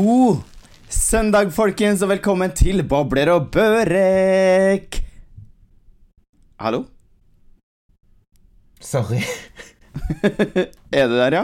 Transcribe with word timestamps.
God 0.00 0.36
søndag, 0.88 1.50
folkens, 1.52 2.00
og 2.00 2.08
velkommen 2.08 2.52
til 2.56 2.80
Bobler 2.88 3.28
og 3.34 3.50
Børek. 3.52 4.96
Hallo? 6.56 6.86
Sorry. 8.80 9.20
Er 10.96 11.10
du 11.10 11.18
der, 11.18 11.36
ja? 11.36 11.42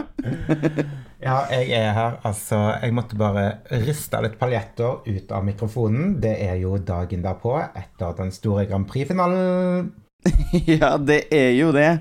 Ja, 1.27 1.35
jeg 1.51 1.69
er 1.75 1.91
her. 1.93 2.17
Altså, 2.25 2.57
jeg 2.81 2.95
måtte 2.97 3.19
bare 3.19 3.43
riste 3.85 4.21
litt 4.25 4.39
paljetter 4.41 5.05
ut 5.05 5.35
av 5.37 5.45
mikrofonen. 5.45 6.15
Det 6.23 6.33
er 6.47 6.55
jo 6.61 6.79
dagen 6.81 7.21
derpå, 7.25 7.53
etter 7.61 8.15
den 8.17 8.33
store 8.33 8.65
Grand 8.71 8.89
Prix-finalen. 8.89 9.91
Ja, 10.79 10.95
det 10.97 11.27
er 11.29 11.51
jo 11.59 11.69
det. 11.77 11.91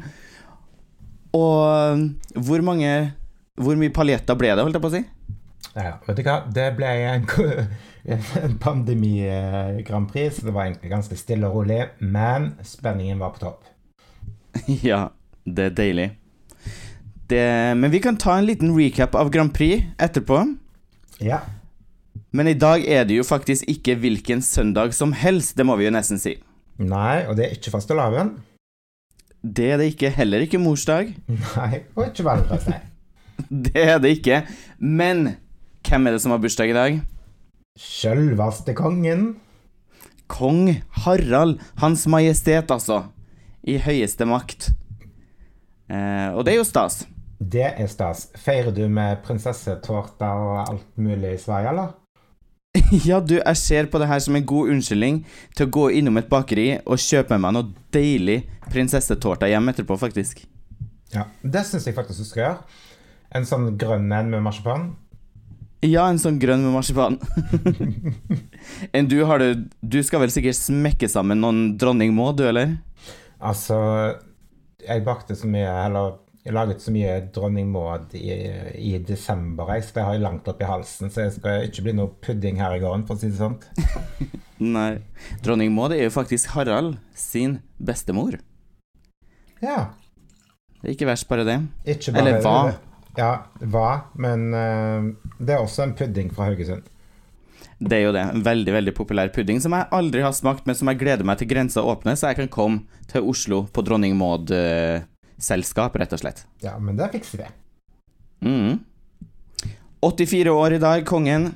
Og 1.36 2.40
hvor 2.48 2.64
mange 2.64 3.12
Hvor 3.60 3.76
mye 3.76 3.92
paljetter 3.92 4.40
ble 4.40 4.54
det, 4.54 4.64
holdt 4.64 4.80
jeg 4.80 4.86
på 4.86 4.92
å 4.94 4.96
si? 4.96 5.04
Ja, 5.76 5.98
vet 6.06 6.16
du 6.16 6.22
hva? 6.24 6.38
Det 6.48 6.70
ble 6.78 6.88
en, 7.04 7.26
en 8.42 8.54
pandemi-Grand 8.62 10.08
Prix, 10.08 10.38
så 10.38 10.48
det 10.48 10.54
var 10.56 10.70
egentlig 10.70 10.92
ganske 10.94 11.18
stille 11.20 11.48
og 11.50 11.60
rolig. 11.60 11.82
Men 12.00 12.54
spenningen 12.64 13.20
var 13.20 13.36
på 13.36 13.44
topp. 13.46 13.66
Ja, 14.88 15.10
det 15.44 15.70
er 15.70 15.76
deilig. 15.76 16.06
Det, 17.28 17.42
men 17.76 17.90
vi 17.92 18.00
kan 18.00 18.16
ta 18.16 18.38
en 18.38 18.46
liten 18.48 18.72
recap 18.72 19.14
av 19.18 19.28
Grand 19.34 19.52
Prix 19.52 19.84
etterpå. 20.00 20.40
Ja. 21.20 21.42
Men 22.32 22.48
i 22.48 22.56
dag 22.56 22.84
er 22.88 23.04
det 23.04 23.18
jo 23.18 23.26
faktisk 23.26 23.68
ikke 23.68 23.98
hvilken 24.00 24.40
søndag 24.42 24.94
som 24.96 25.12
helst, 25.12 25.56
det 25.58 25.66
må 25.68 25.76
vi 25.76 25.88
jo 25.88 25.92
nesten 25.92 26.20
si. 26.22 26.38
Nei, 26.80 27.24
og 27.28 27.36
det 27.36 27.46
er 27.46 27.56
ikke 27.56 27.72
fastelavn. 27.74 28.36
Det 29.44 29.72
er 29.74 29.80
det 29.80 29.92
ikke. 29.92 30.10
Heller 30.16 30.44
ikke 30.44 30.60
morsdag. 30.60 31.12
Nei, 31.28 31.82
og 31.94 32.06
ikke 32.08 32.36
nei. 32.66 32.80
Det 33.66 33.82
er 33.82 33.98
det 34.00 34.14
ikke. 34.16 34.40
Men 34.80 35.36
hvem 35.86 36.06
er 36.06 36.16
det 36.16 36.22
som 36.22 36.34
har 36.34 36.40
bursdag 36.42 36.72
i 36.72 36.76
dag? 36.76 37.02
Sjølveste 37.78 38.74
kongen. 38.76 39.36
Kong 40.26 40.72
Harald. 41.04 41.60
Hans 41.82 42.06
Majestet, 42.10 42.70
altså. 42.70 43.04
I 43.66 43.78
høyeste 43.82 44.26
makt. 44.26 44.70
Eh, 45.90 46.32
og 46.34 46.44
det 46.46 46.54
er 46.54 46.58
jo 46.60 46.66
stas. 46.66 47.04
Det 47.38 47.68
er 47.68 47.86
stas. 47.90 48.26
Feirer 48.40 48.72
du 48.74 48.86
med 48.88 49.20
prinsessetårta 49.26 50.32
og 50.40 50.58
alt 50.64 50.90
mulig 50.98 51.36
i 51.36 51.40
Sverige, 51.42 51.74
eller? 51.74 51.94
ja, 53.08 53.20
du, 53.20 53.36
jeg 53.38 53.56
ser 53.60 53.90
på 53.90 54.00
det 54.00 54.08
her 54.10 54.20
som 54.22 54.36
en 54.36 54.46
god 54.46 54.74
unnskyldning 54.74 55.22
til 55.56 55.66
å 55.66 55.72
gå 55.78 55.86
innom 56.00 56.18
et 56.20 56.30
bakeri 56.32 56.68
og 56.84 57.00
kjøpe 57.00 57.38
meg 57.40 57.54
noe 57.56 57.70
deilig 57.94 58.42
prinsessetårta 58.72 59.48
hjem 59.50 59.72
etterpå, 59.72 59.98
faktisk. 60.00 60.42
Ja, 61.14 61.28
det 61.42 61.62
syns 61.68 61.86
jeg 61.86 61.96
faktisk 61.96 62.24
du 62.24 62.28
skal 62.28 62.42
gjøre. 62.42 62.82
En 63.36 63.46
sånn 63.46 63.74
grønn 63.78 64.10
en 64.14 64.32
med 64.32 64.44
marsipan. 64.44 64.94
Ja, 65.84 66.06
en 66.08 66.18
sånn 66.18 66.38
grønn 66.40 66.62
med 66.64 66.72
marsipan. 66.72 67.18
Enn 68.96 69.08
du, 69.10 69.18
har 69.28 69.42
du 69.42 69.66
Du 69.84 69.98
skal 70.04 70.22
vel 70.24 70.32
sikkert 70.32 70.56
smekke 70.58 71.08
sammen 71.12 71.42
noen 71.44 71.74
dronning 71.80 72.14
Maud, 72.16 72.38
du, 72.40 72.46
eller? 72.48 72.78
Altså, 73.44 73.76
jeg 74.80 75.04
bakte 75.04 75.36
så 75.36 75.50
mye, 75.50 75.68
eller 75.84 76.16
jeg 76.46 76.54
laget 76.54 76.80
så 76.80 76.94
mye 76.94 77.18
dronning 77.34 77.68
Maud 77.74 78.14
i, 78.16 78.30
i 78.78 78.94
desember, 79.02 79.68
jeg, 79.74 79.84
så 79.84 79.98
det 79.98 80.06
har 80.06 80.16
jeg 80.16 80.24
langt 80.24 80.48
opp 80.48 80.60
i 80.62 80.68
halsen. 80.70 81.12
Så 81.12 81.26
jeg 81.26 81.36
skal 81.36 81.68
ikke 81.68 81.86
bli 81.88 81.96
noe 81.98 82.12
pudding 82.22 82.60
her 82.62 82.76
i 82.76 82.80
gården, 82.82 83.04
for 83.08 83.18
å 83.18 83.22
si 83.22 83.32
det 83.32 83.40
sånn. 83.40 83.58
Nei. 84.76 85.02
Dronning 85.44 85.74
Maud 85.76 85.92
er 85.96 86.06
jo 86.06 86.14
faktisk 86.14 86.54
Harald 86.54 86.96
sin 87.18 87.58
bestemor. 87.76 88.38
Ja. 89.60 89.90
Det 90.80 90.92
er 90.92 90.94
ikke 90.94 91.10
verst, 91.10 91.28
bare 91.28 91.44
det. 91.48 91.60
Ikke 91.96 92.14
bare 92.14 92.22
Eller 92.22 92.44
hva? 92.44 92.56
Ja, 93.16 93.30
hva, 93.64 93.90
men 94.20 94.50
eh, 94.54 95.08
det 95.38 95.56
er 95.56 95.62
også 95.62 95.86
en 95.86 95.96
pudding 95.96 96.28
fra 96.34 96.50
Haugesund. 96.50 96.84
Det 97.78 97.98
er 97.98 98.06
jo 98.06 98.12
det. 98.16 98.24
En 98.32 98.44
veldig 98.44 98.72
veldig 98.72 98.92
populær 98.96 99.30
pudding 99.32 99.60
som 99.60 99.74
jeg 99.76 99.88
aldri 99.92 100.22
har 100.24 100.32
smakt, 100.36 100.64
men 100.68 100.76
som 100.76 100.88
jeg 100.88 101.00
gleder 101.00 101.28
meg 101.28 101.40
til 101.40 101.50
grensa 101.50 101.84
åpner, 101.84 102.16
så 102.16 102.30
jeg 102.30 102.40
kan 102.40 102.52
komme 102.52 103.02
til 103.10 103.24
Oslo 103.28 103.64
på 103.72 103.84
Dronning 103.84 104.16
Maud-selskap, 104.16 105.96
rett 106.00 106.14
og 106.16 106.22
slett. 106.22 106.44
Ja, 106.64 106.76
men 106.80 106.96
det 106.96 107.10
fikser 107.12 107.44
vi. 107.44 107.50
Mm. 108.46 108.80
84 110.04 110.52
år 110.52 110.76
i 110.76 110.80
dag, 110.80 111.04
kongen. 111.08 111.50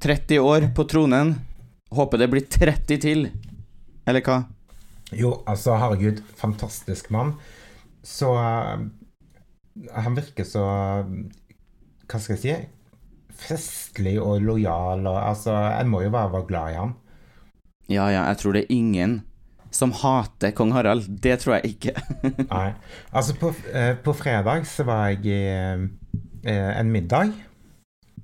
30 0.00 0.38
år 0.38 0.68
på 0.76 0.84
tronen. 0.88 1.34
Håper 1.92 2.20
det 2.20 2.30
blir 2.32 2.44
30 2.44 3.00
til. 3.02 3.28
Eller 4.08 4.24
hva? 4.24 4.42
Jo, 5.16 5.38
altså, 5.48 5.76
herregud, 5.80 6.20
fantastisk 6.36 7.08
mann. 7.12 7.34
Så 8.04 8.32
eh, 8.36 8.84
Han 9.94 10.16
virker 10.18 10.46
så 10.48 10.64
Hva 12.08 12.18
skal 12.18 12.34
jeg 12.36 12.42
si? 12.42 12.54
Festlig 13.38 14.16
og 14.18 14.42
lojal 14.42 15.06
og 15.06 15.18
Altså, 15.20 15.54
jeg 15.54 15.86
må 15.90 16.02
jo 16.02 16.10
bare 16.14 16.32
være 16.32 16.48
glad 16.48 16.72
i 16.72 16.78
han. 16.78 16.94
Ja, 17.88 18.08
ja, 18.10 18.24
jeg 18.28 18.40
tror 18.40 18.56
det 18.56 18.64
er 18.64 18.74
ingen 18.74 19.20
som 19.70 19.92
hater 19.92 20.50
kong 20.56 20.72
Harald. 20.74 21.06
Det 21.22 21.38
tror 21.40 21.58
jeg 21.58 21.76
ikke. 21.76 21.94
Nei. 22.54 22.72
Altså, 23.12 23.36
på, 23.38 23.52
eh, 23.72 23.94
på 24.04 24.14
fredag 24.16 24.66
så 24.66 24.84
var 24.88 25.12
jeg 25.12 25.24
i 25.28 25.38
eh, 26.48 26.80
en 26.80 26.90
middag, 26.92 27.32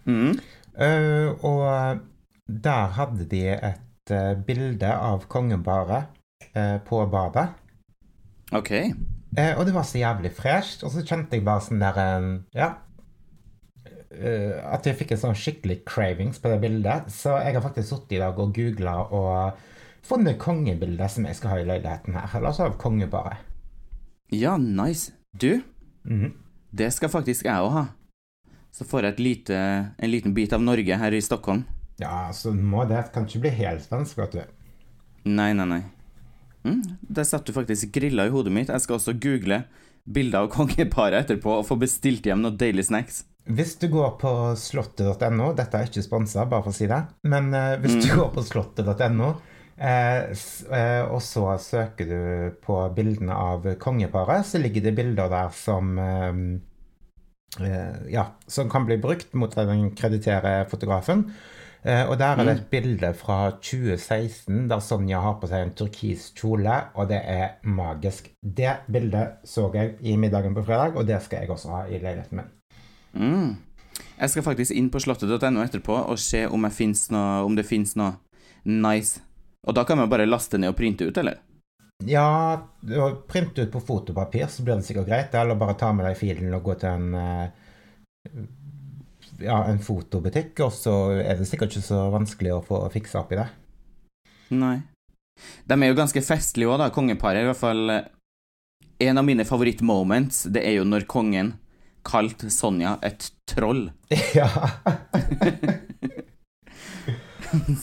mm. 0.04 0.34
eh, 0.81 1.44
og 1.44 2.00
der 2.47 2.93
hadde 2.98 3.28
de 3.31 3.43
et 3.54 4.14
bilde 4.47 4.91
av 4.93 5.25
kongeparet 5.32 6.10
eh, 6.53 6.78
på 6.84 7.04
badet. 7.12 7.48
Ok. 8.53 8.72
Eh, 9.36 9.58
og 9.58 9.66
det 9.66 9.74
var 9.74 9.82
så 9.82 9.98
jævlig 9.98 10.30
fresht, 10.32 10.84
og 10.86 10.92
så 10.94 11.02
kjente 11.02 11.34
jeg 11.36 11.44
bare 11.44 11.60
sånn 11.60 11.80
der 11.80 12.42
Ja. 12.54 12.74
eh, 14.10 14.60
at 14.72 14.86
jeg 14.86 14.96
fikk 14.96 15.12
en 15.12 15.18
sånn 15.18 15.34
skikkelig 15.38 15.80
cravings 15.84 16.38
på 16.38 16.48
det 16.52 16.60
bildet. 16.62 17.08
Så 17.10 17.34
jeg 17.42 17.54
har 17.56 17.64
faktisk 17.64 17.88
sittet 17.88 18.12
i 18.12 18.18
dag 18.22 18.38
og 18.38 18.54
googla 18.54 18.96
og 19.10 19.58
funnet 20.06 20.38
kongebildet 20.38 21.10
som 21.10 21.24
jeg 21.26 21.34
skal 21.36 21.50
ha 21.50 21.56
i 21.58 21.64
leiligheten 21.66 22.14
her. 22.14 22.30
Eller 22.36 22.48
altså 22.52 22.66
av 22.68 22.78
kongeparet. 22.78 23.38
Ja, 24.30 24.56
nice. 24.56 25.12
Du, 25.36 25.62
Mhm. 26.04 26.32
det 26.74 26.92
skal 26.92 27.08
faktisk 27.08 27.44
jeg 27.44 27.54
òg 27.54 27.70
ha. 27.72 27.86
Så 28.72 28.84
får 28.84 29.02
jeg 29.02 29.18
lite, 29.20 29.54
en 29.98 30.10
liten 30.10 30.34
bit 30.34 30.52
av 30.52 30.60
Norge 30.60 30.96
her 30.96 31.12
i 31.12 31.20
Stockholm. 31.20 31.64
Ja, 31.98 32.30
så 32.32 32.52
må 32.52 32.86
det 32.88 33.12
kan 33.12 33.24
ikke 33.26 33.40
bli 33.40 33.50
helt 33.50 33.82
svensk, 33.82 34.16
vet 34.16 34.32
du. 34.32 34.42
Nei, 35.24 35.52
nei, 35.52 35.64
nei. 35.64 35.82
Mm, 36.64 36.82
der 37.12 37.26
satt 37.28 37.47
du 37.47 37.52
faktisk 37.52 37.92
grilla 37.94 38.26
i 38.26 38.32
hodet 38.32 38.52
mitt. 38.54 38.72
Jeg 38.72 38.84
skal 38.84 38.98
også 38.98 39.16
google 39.20 39.62
bilder 40.04 40.44
av 40.44 40.50
kongeparet 40.56 41.25
etterpå 41.25 41.60
og 41.60 41.69
få 41.69 41.78
bestilt 41.80 42.26
hjem 42.28 42.44
noen 42.44 42.58
deilige 42.60 42.91
snacks. 42.91 43.22
Hvis 43.44 43.75
du 43.76 43.91
går 43.92 44.14
på 44.20 44.30
slottet.no 44.56 45.50
Dette 45.56 45.76
er 45.76 45.91
ikke 45.91 46.04
sponsa, 46.04 46.47
bare 46.48 46.64
for 46.64 46.72
å 46.72 46.76
si 46.76 46.88
det. 46.88 47.02
Men 47.28 47.52
eh, 47.52 47.75
hvis 47.82 47.98
du 48.00 48.14
går 48.16 48.30
på 48.32 48.44
slottet.no, 48.47 49.32
eh, 49.76 50.30
eh, 50.32 51.02
og 51.04 51.20
så 51.25 51.50
søker 51.60 52.08
du 52.08 52.22
på 52.64 52.78
bildene 52.96 53.36
av 53.36 53.69
kongeparet, 53.82 54.48
så 54.48 54.62
ligger 54.62 54.86
det 54.86 54.94
bilder 54.96 55.28
der 55.32 55.52
som 55.58 55.92
eh, 56.00 56.41
eh, 57.60 57.98
Ja, 58.14 58.31
som 58.48 58.72
kan 58.72 58.88
bli 58.88 58.96
brukt 59.02 59.36
mot 59.36 59.52
den 59.52 59.91
krediterer 59.98 60.64
fotografen. 60.72 61.28
Eh, 61.84 62.08
og 62.08 62.16
der 62.16 62.38
er 62.40 62.46
det 62.48 62.52
et 62.54 62.68
bilde 62.72 63.10
fra 63.12 63.50
2016 63.60 64.70
der 64.70 64.80
Sonja 64.80 65.20
har 65.20 65.36
på 65.40 65.50
seg 65.50 65.66
en 65.66 65.74
turkis 65.76 66.30
kjole, 66.32 66.78
og 66.96 67.10
det 67.10 67.20
er 67.20 67.58
magisk. 67.69 68.31
Det 68.40 68.78
bildet 68.88 69.44
så 69.44 69.69
jeg 69.75 69.98
i 70.00 70.16
middagen 70.16 70.56
på 70.56 70.64
fredag, 70.64 70.96
og 70.96 71.06
det 71.06 71.20
skal 71.22 71.44
jeg 71.44 71.52
også 71.52 71.75
ha 71.75 71.82
i 71.84 72.00
leiligheten 72.00 72.40
min. 72.40 72.50
Mm. 73.12 73.50
Jeg 74.19 74.31
skal 74.31 74.46
faktisk 74.46 74.72
inn 74.72 74.88
på 74.90 75.02
slottet.no 75.04 75.60
etterpå 75.60 75.98
og 76.08 76.19
se 76.19 76.46
om, 76.48 76.64
noe, 76.64 77.44
om 77.44 77.56
det 77.56 77.66
fins 77.69 77.94
noe 78.00 78.16
nice. 78.64 79.20
Og 79.69 79.76
da 79.76 79.84
kan 79.84 80.00
man 80.00 80.08
bare 80.08 80.26
laste 80.26 80.58
ned 80.58 80.72
og 80.72 80.78
printe 80.78 81.04
ut, 81.04 81.20
eller? 81.20 81.37
Ja, 82.04 82.64
print 83.28 83.58
ut 83.58 83.70
på 83.72 83.80
fotopapir, 83.80 84.48
så 84.48 84.64
blir 84.64 84.80
det 84.80 84.88
sikkert 84.88 85.08
greit. 85.08 85.37
Eller 85.37 85.60
bare 85.60 85.76
ta 85.78 85.92
med 85.92 86.08
deg 86.08 86.16
filen 86.19 86.56
og 86.56 86.64
gå 86.64 86.80
til 86.80 86.90
en 86.90 87.14
eh, 87.20 88.42
ja, 89.42 89.58
en 89.70 89.81
fotobutikk, 89.82 90.60
og 90.64 90.72
så 90.75 90.94
er 91.19 91.38
det 91.38 91.46
sikkert 91.48 91.75
ikke 91.75 91.86
så 91.86 92.04
vanskelig 92.14 92.52
å 92.54 92.62
få 92.64 92.81
fiksa 92.92 93.22
opp 93.25 93.32
i 93.34 93.40
det. 93.40 93.48
Nei. 94.54 94.76
De 95.66 95.76
er 95.76 95.90
jo 95.90 95.98
ganske 95.98 96.22
festlige 96.22 96.70
òg, 96.70 96.78
da, 96.82 96.90
kongeparet. 96.94 97.42
I 97.42 97.48
hvert 97.48 97.58
fall 97.58 97.90
eh, 97.90 98.04
En 99.02 99.19
av 99.19 99.25
mine 99.26 99.42
favorittmoments, 99.44 100.44
det 100.54 100.62
er 100.62 100.76
jo 100.78 100.84
når 100.86 101.08
kongen 101.10 101.56
kalte 102.06 102.50
Sonja 102.52 102.94
et 103.02 103.26
troll. 103.50 103.88
ja. 104.38 104.46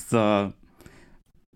Så 0.08 0.24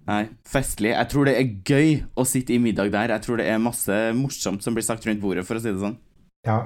Nei, 0.05 0.27
festlig. 0.45 0.91
Jeg 0.91 1.09
tror 1.09 1.25
det 1.25 1.33
er 1.39 1.53
gøy 1.65 1.95
å 2.13 2.25
sitte 2.29 2.53
i 2.53 2.61
middag 2.61 2.91
der. 2.93 3.15
Jeg 3.15 3.25
tror 3.25 3.39
det 3.41 3.47
er 3.49 3.61
masse 3.61 3.95
morsomt 4.13 4.61
som 4.61 4.75
blir 4.75 4.85
sagt 4.85 5.07
rundt 5.07 5.23
bordet, 5.23 5.47
for 5.47 5.57
å 5.57 5.63
si 5.63 5.71
det 5.71 5.81
sånn. 5.81 5.97
ja. 6.45 6.65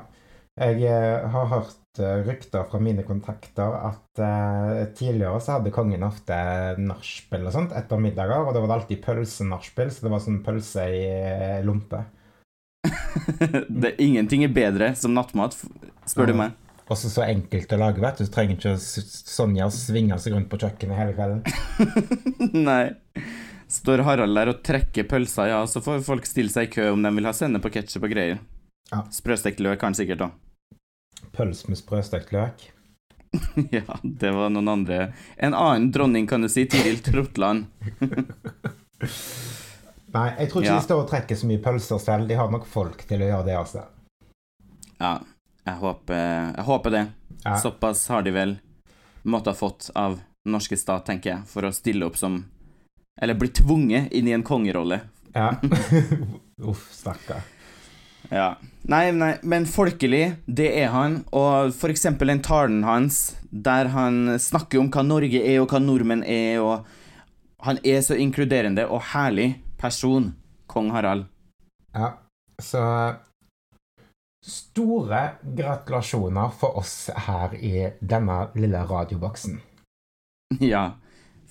Jeg 0.60 0.84
eh, 0.84 1.28
har 1.32 1.46
hørt 1.54 2.00
eh, 2.04 2.22
rykter 2.28 2.66
fra 2.68 2.80
mine 2.84 3.06
kontakter 3.08 3.76
at 3.80 4.20
eh, 4.20 4.82
tidligere 4.98 5.40
så 5.40 5.56
hadde 5.56 5.72
kongen 5.72 6.04
ofte 6.04 6.36
nachspiel 6.84 7.48
og 7.48 7.56
sånt 7.56 7.76
etter 7.78 8.02
middager, 8.02 8.44
og 8.44 8.52
da 8.52 8.64
var 8.64 8.72
det 8.72 8.78
alltid 8.82 9.04
pølsenachspiel, 9.06 9.94
så 9.94 10.04
det 10.06 10.12
var 10.12 10.24
sånn 10.26 10.42
pølse 10.44 10.88
i 10.92 11.04
eh, 11.08 11.62
lompe. 11.64 12.04
det, 13.84 13.96
ingenting 14.04 14.44
er 14.44 14.52
bedre 14.52 14.92
som 15.00 15.16
nattmat, 15.16 15.56
spør 16.10 16.34
du 16.34 16.36
meg. 16.42 16.58
Også 16.90 17.12
så 17.14 17.24
enkelt 17.24 17.72
å 17.72 17.80
lage, 17.80 18.02
vet 18.02 18.20
du. 18.20 18.26
Du 18.26 18.34
trenger 18.34 18.58
ikke 18.58 18.74
å 18.74 18.80
Sonja 18.82 19.70
svinge 19.72 20.18
seg 20.20 20.34
rundt 20.34 20.50
på 20.50 20.58
kjøkkenet 20.60 20.98
hele 20.98 21.14
kvelden. 21.14 21.44
Nei. 22.68 22.90
Står 23.70 24.02
Harald 24.02 24.34
der 24.34 24.50
og 24.50 24.64
trekker 24.66 25.06
pølser, 25.06 25.52
ja, 25.52 25.62
så 25.70 25.84
får 25.86 26.02
folk 26.08 26.26
stille 26.26 26.50
seg 26.50 26.68
i 26.68 26.74
kø 26.74 26.88
om 26.96 27.06
de 27.06 27.14
vil 27.14 27.30
ha 27.30 27.36
sennep 27.38 27.70
og 27.70 27.76
ketsjup 27.76 28.08
og 28.10 28.16
greier. 28.16 28.42
Ja. 28.90 29.04
Sprøstekt 29.14 29.62
løk 29.62 29.78
kan 29.84 29.94
sikkert, 29.94 30.26
da. 30.26 30.49
Pøls 31.36 31.66
med 31.68 31.78
sprøstekt 31.80 32.32
løk. 32.36 32.68
ja, 33.72 33.86
det 34.04 34.32
var 34.34 34.50
noen 34.50 34.68
andre 34.72 34.96
En 35.38 35.54
annen 35.54 35.92
dronning, 35.94 36.26
kan 36.28 36.42
du 36.42 36.50
si. 36.50 36.64
Tiril 36.66 36.98
Trotland. 37.06 37.68
Nei, 40.10 40.30
jeg 40.40 40.50
tror 40.50 40.64
ikke 40.64 40.72
Ja. 40.72 40.80
de 40.80 40.86
står 40.88 41.04
og 41.04 41.10
trekker 41.12 41.38
så 41.38 41.46
mye 41.50 41.62
pølser 41.62 42.00
selv. 42.02 42.28
De 42.28 42.38
har 42.40 42.50
nok 42.52 42.66
folk 42.68 43.04
til 43.08 43.22
å 43.22 43.28
gjøre 43.30 43.46
det, 43.46 43.58
altså. 43.60 43.84
Ja, 45.00 45.20
jeg 45.68 45.76
håper, 45.84 46.24
jeg 46.58 46.66
håper 46.66 46.96
det. 46.96 47.04
Ja. 47.46 47.60
Såpass 47.62 48.08
har 48.10 48.26
de 48.26 48.34
vel 48.36 48.56
måtte 49.24 49.54
ha 49.54 49.56
fått 49.56 49.92
av 49.96 50.18
den 50.18 50.56
norske 50.56 50.78
stat, 50.78 51.06
tenker 51.06 51.30
jeg, 51.36 51.46
for 51.48 51.68
å 51.68 51.72
stille 51.76 52.06
opp 52.10 52.18
som 52.18 52.46
Eller 53.22 53.36
bli 53.36 53.50
tvunget 53.52 54.14
inn 54.16 54.28
i 54.28 54.32
en 54.32 54.44
kongerolle. 54.48 55.02
Ja. 55.36 55.52
Uff, 56.70 56.86
stakkar. 56.96 57.42
Ja. 58.28 58.58
Nei, 58.90 59.10
nei, 59.16 59.34
men 59.44 59.66
folkelig, 59.70 60.24
det 60.46 60.70
er 60.82 60.92
han. 60.94 61.22
Og 61.36 61.74
for 61.78 61.94
eksempel 61.94 62.32
den 62.32 62.44
talen 62.46 62.84
hans, 62.88 63.38
der 63.50 63.92
han 63.94 64.38
snakker 64.42 64.82
om 64.82 64.92
hva 64.94 65.04
Norge 65.06 65.42
er, 65.42 65.60
og 65.64 65.72
hva 65.72 65.82
nordmenn 65.84 66.26
er, 66.26 66.60
og 66.64 66.96
Han 67.60 67.76
er 67.84 68.00
så 68.00 68.16
inkluderende 68.16 68.86
og 68.88 69.02
herlig 69.12 69.58
person, 69.76 70.30
kong 70.72 70.94
Harald. 70.96 71.26
Ja, 71.92 72.14
så 72.56 72.84
Store 74.40 75.34
gratulasjoner 75.44 76.54
for 76.56 76.80
oss 76.80 77.10
her 77.28 77.52
i 77.60 77.90
denne 78.00 78.38
lille 78.56 78.86
radioboksen. 78.88 79.60
Ja. 80.64 80.94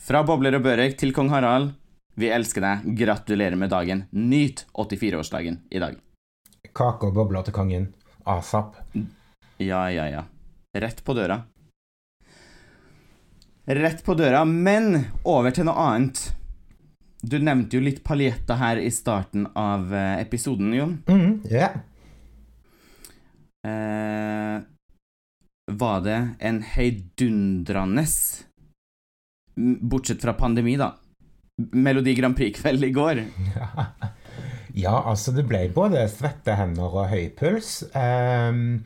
Fra 0.00 0.22
bobler 0.24 0.56
og 0.56 0.64
børek 0.64 0.96
til 0.96 1.12
kong 1.12 1.28
Harald. 1.28 1.74
Vi 2.16 2.32
elsker 2.32 2.64
deg. 2.64 2.88
Gratulerer 2.98 3.60
med 3.60 3.70
dagen. 3.70 4.06
Nyt 4.10 4.64
84-årsdagen 4.72 5.60
i 5.68 5.82
dag. 5.84 6.00
Kake 6.74 7.08
og 7.08 7.14
bobler 7.16 7.46
til 7.46 7.54
kongen. 7.56 7.92
Asap. 8.28 8.76
Ja, 9.58 9.88
ja, 9.90 10.08
ja. 10.10 10.24
Rett 10.78 11.04
på 11.04 11.14
døra. 11.16 11.42
Rett 13.68 14.04
på 14.04 14.14
døra, 14.14 14.44
men 14.44 15.04
over 15.28 15.52
til 15.52 15.66
noe 15.68 15.76
annet. 15.82 16.20
Du 17.20 17.36
nevnte 17.42 17.76
jo 17.76 17.82
litt 17.82 18.04
paljetter 18.06 18.60
her 18.60 18.78
i 18.80 18.90
starten 18.94 19.48
av 19.58 19.90
eh, 19.92 20.20
episoden, 20.22 20.70
Jon. 20.76 20.94
Mm, 21.08 21.32
ja. 21.50 21.72
Eh, 23.66 24.60
var 25.68 26.00
det 26.06 26.20
en 26.38 26.62
heidundrende 26.62 28.06
Bortsett 29.58 30.22
fra 30.22 30.32
pandemi, 30.38 30.76
da. 30.78 30.92
Melodi 31.74 32.14
Grand 32.14 32.36
Prix-kveld 32.38 32.84
i 32.84 32.92
går. 32.94 33.24
ja, 34.78 34.94
altså 35.10 35.34
det 35.34 35.44
ble 35.48 35.64
både 35.74 36.04
svette 36.12 36.54
hender 36.58 36.94
og 37.02 37.10
høy 37.10 37.28
puls. 37.38 37.80
Um, 37.92 38.84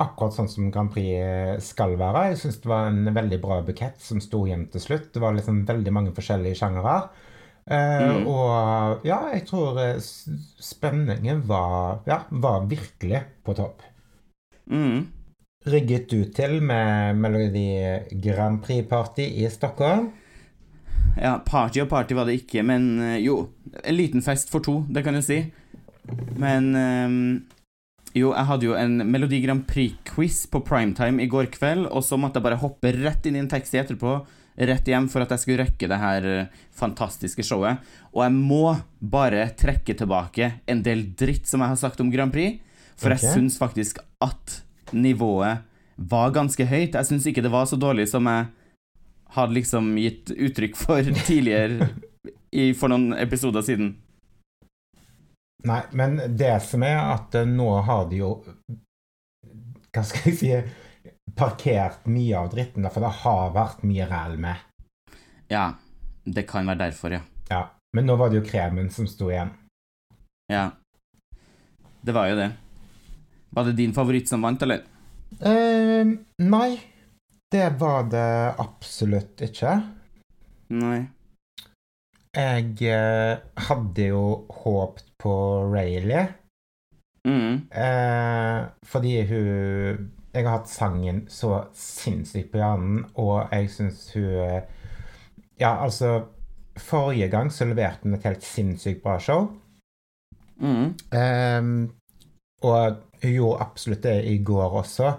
akkurat 0.00 0.34
sånn 0.38 0.48
som 0.50 0.70
Grand 0.74 0.90
Prix 0.94 1.60
skal 1.68 1.98
være. 2.00 2.30
Jeg 2.32 2.40
syns 2.40 2.62
det 2.62 2.70
var 2.70 2.88
en 2.88 3.12
veldig 3.14 3.38
bra 3.42 3.60
bukett 3.66 4.00
som 4.02 4.22
sto 4.24 4.44
hjem 4.48 4.66
til 4.72 4.82
slutt. 4.82 5.10
Det 5.14 5.22
var 5.22 5.36
liksom 5.36 5.62
veldig 5.68 5.94
mange 5.94 6.14
forskjellige 6.16 6.60
sjangere. 6.62 6.96
Uh, 7.04 7.30
Mm. 7.64 8.26
Og 8.28 9.04
ja, 9.08 9.18
jeg 9.32 9.46
tror 9.48 9.78
eh, 9.80 9.96
spenningen 10.60 11.44
var, 11.48 12.02
ja, 12.08 12.18
var 12.28 12.66
virkelig 12.68 13.22
på 13.44 13.54
topp. 13.56 13.84
Mm. 14.68 15.06
Rygget 15.64 16.10
du 16.12 16.26
til 16.36 16.58
med 16.60 17.16
Melodi 17.16 17.70
Grand 18.20 18.60
Prix-party 18.64 19.24
i 19.40 19.48
Stockholm? 19.48 20.10
Ja, 21.20 21.36
party 21.46 21.82
og 21.84 21.90
party 21.92 22.16
var 22.16 22.28
det 22.28 22.40
ikke, 22.40 22.64
men 22.66 22.96
eh, 23.02 23.20
jo, 23.22 23.48
en 23.82 23.98
liten 23.98 24.24
fest 24.24 24.50
for 24.52 24.64
to, 24.64 24.80
det 24.90 25.04
kan 25.06 25.16
du 25.16 25.22
si. 25.24 25.40
Men 26.40 26.70
eh, 26.78 27.18
jo, 28.14 28.30
jeg 28.30 28.46
hadde 28.50 28.68
jo 28.68 28.76
en 28.78 29.00
Melodi 29.10 29.40
Grand 29.42 29.64
Prix-quiz 29.66 30.44
på 30.50 30.62
primetime 30.66 31.22
i 31.22 31.30
går 31.30 31.50
kveld, 31.54 31.88
og 31.90 32.04
så 32.06 32.18
måtte 32.20 32.38
jeg 32.38 32.46
bare 32.46 32.62
hoppe 32.62 32.94
rett 33.00 33.26
inn 33.26 33.38
i 33.38 33.42
en 33.42 33.50
taxi 33.50 33.80
etterpå, 33.80 34.20
rett 34.54 34.86
hjem, 34.86 35.08
for 35.10 35.24
at 35.24 35.32
jeg 35.34 35.42
skulle 35.42 35.64
rekke 35.64 35.90
det 35.90 35.98
her 35.98 36.28
eh, 36.30 36.58
fantastiske 36.78 37.46
showet. 37.46 37.82
Og 38.14 38.22
jeg 38.26 38.34
må 38.36 38.64
bare 38.98 39.48
trekke 39.58 39.96
tilbake 39.98 40.52
en 40.70 40.82
del 40.86 41.08
dritt 41.18 41.50
som 41.50 41.64
jeg 41.64 41.74
har 41.74 41.80
sagt 41.80 42.02
om 42.04 42.12
Grand 42.14 42.34
Prix, 42.34 42.60
for 42.94 43.10
okay. 43.10 43.22
jeg 43.22 43.38
syns 43.38 43.58
faktisk 43.58 43.98
at 44.22 44.60
nivået 44.94 45.64
var 45.96 46.34
ganske 46.34 46.66
høyt. 46.66 46.94
Jeg 46.94 47.08
syns 47.08 47.26
ikke 47.26 47.42
det 47.42 47.50
var 47.54 47.66
så 47.70 47.78
dårlig 47.78 48.06
som 48.10 48.26
jeg 48.30 48.46
hadde 49.34 49.58
liksom 49.58 49.94
gitt 49.98 50.30
uttrykk 50.30 50.76
for 50.78 51.14
tidligere 51.28 51.88
i, 52.54 52.72
for 52.74 52.92
noen 52.92 53.14
episoder 53.18 53.64
siden. 53.66 53.94
Nei, 55.64 55.80
men 55.96 56.18
det 56.36 56.58
som 56.66 56.84
er 56.84 56.98
at 57.00 57.34
eh, 57.38 57.48
nå 57.48 57.70
har 57.86 58.02
de 58.10 58.18
jo 58.20 58.30
Hva 59.94 60.02
skal 60.04 60.26
jeg 60.28 60.36
si 60.36 60.50
Parkert 61.34 62.04
mye 62.12 62.36
av 62.36 62.50
dritten, 62.52 62.84
for 62.92 63.02
det 63.02 63.10
har 63.24 63.54
vært 63.54 63.80
mye 63.88 64.04
ræl 64.06 64.36
med. 64.38 64.60
Ja, 65.50 65.72
det 66.22 66.44
kan 66.46 66.68
være 66.68 66.84
derfor, 66.84 67.16
ja. 67.16 67.22
Ja. 67.48 67.62
Men 67.96 68.06
nå 68.06 68.14
var 68.20 68.30
det 68.30 68.38
jo 68.38 68.44
kremen 68.46 68.90
som 68.92 69.08
sto 69.10 69.32
igjen. 69.32 69.50
Ja. 70.52 70.68
Det 72.06 72.14
var 72.14 72.28
jo 72.30 72.36
det. 72.38 72.52
Var 73.56 73.66
det 73.66 73.74
din 73.80 73.96
favoritt 73.96 74.30
som 74.30 74.44
vant, 74.46 74.62
eller? 74.62 74.84
Uh, 75.40 76.14
nei, 76.38 76.70
det 77.54 77.68
var 77.78 78.08
det 78.10 78.28
absolutt 78.58 79.42
ikke. 79.46 79.76
Nei. 80.74 81.04
Jeg 82.34 82.72
eh, 82.90 83.38
hadde 83.68 84.08
jo 84.10 84.24
håpt 84.64 85.12
på 85.22 85.34
Rayleigh, 85.70 86.32
Mm. 87.24 87.68
eh, 87.72 88.66
fordi 88.84 89.22
hun 89.24 90.10
Jeg 90.34 90.44
har 90.44 90.58
hatt 90.58 90.68
sangen 90.68 91.22
så 91.30 91.62
sinnssykt 91.72 92.50
på 92.52 92.58
hjernen, 92.58 93.06
og 93.14 93.48
jeg 93.52 93.70
syns 93.70 94.10
hun 94.12 94.26
eh, 94.42 94.62
Ja, 95.60 95.70
altså 95.84 96.24
Forrige 96.76 97.28
gang 97.30 97.48
så 97.52 97.64
leverte 97.64 98.02
hun 98.02 98.14
et 98.18 98.26
helt 98.26 98.42
sinnssykt 98.44 99.02
bra 99.02 99.18
show. 99.18 99.46
Mm. 100.60 100.90
Eh, 101.14 101.88
og 102.62 102.96
hun 103.22 103.32
gjorde 103.32 103.62
absolutt 103.62 104.02
det 104.02 104.24
i 104.26 104.36
går 104.44 104.76
også, 104.82 105.14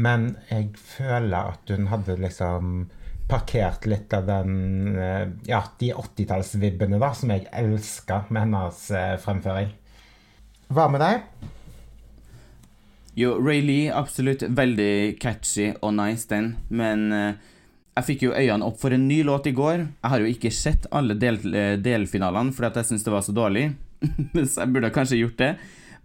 men 0.00 0.32
jeg 0.48 0.72
føler 0.78 1.52
at 1.54 1.70
hun 1.72 1.88
hadde 1.90 2.16
liksom 2.20 2.88
parkert 3.30 3.86
litt 3.86 4.12
av 4.16 4.26
den 4.26 4.98
eh, 4.98 5.28
Ja, 5.48 5.62
de 5.78 5.92
80-tallsvibbene 5.94 6.98
da, 7.00 7.12
som 7.14 7.30
jeg 7.32 7.46
elska 7.54 8.24
med 8.30 8.48
hennes 8.48 8.82
eh, 8.90 9.14
fremføring. 9.22 9.70
Hva 10.70 10.86
med 10.90 11.02
deg? 11.02 11.24
Jo, 13.18 13.34
Ray 13.42 13.60
Lee, 13.62 13.90
absolutt 13.92 14.44
veldig 14.46 15.18
catchy 15.22 15.72
og 15.82 15.96
nice, 15.98 16.28
den, 16.30 16.52
men 16.70 17.08
uh, 17.10 17.32
jeg 17.98 18.06
fikk 18.06 18.22
jo 18.28 18.36
øynene 18.36 18.68
opp 18.68 18.78
for 18.80 18.94
en 18.94 19.08
ny 19.08 19.18
låt 19.26 19.48
i 19.50 19.52
går. 19.56 19.82
Jeg 19.82 20.12
har 20.12 20.22
jo 20.22 20.30
ikke 20.30 20.52
sett 20.54 20.86
alle 20.94 21.16
del, 21.18 21.40
delfinalene 21.82 22.54
fordi 22.54 22.68
at 22.70 22.78
jeg 22.80 22.92
syns 22.92 23.04
det 23.04 23.12
var 23.12 23.26
så 23.26 23.34
dårlig, 23.34 23.66
så 24.52 24.62
jeg 24.62 24.72
burde 24.76 24.92
kanskje 24.94 25.18
gjort 25.18 25.42
det. 25.42 25.50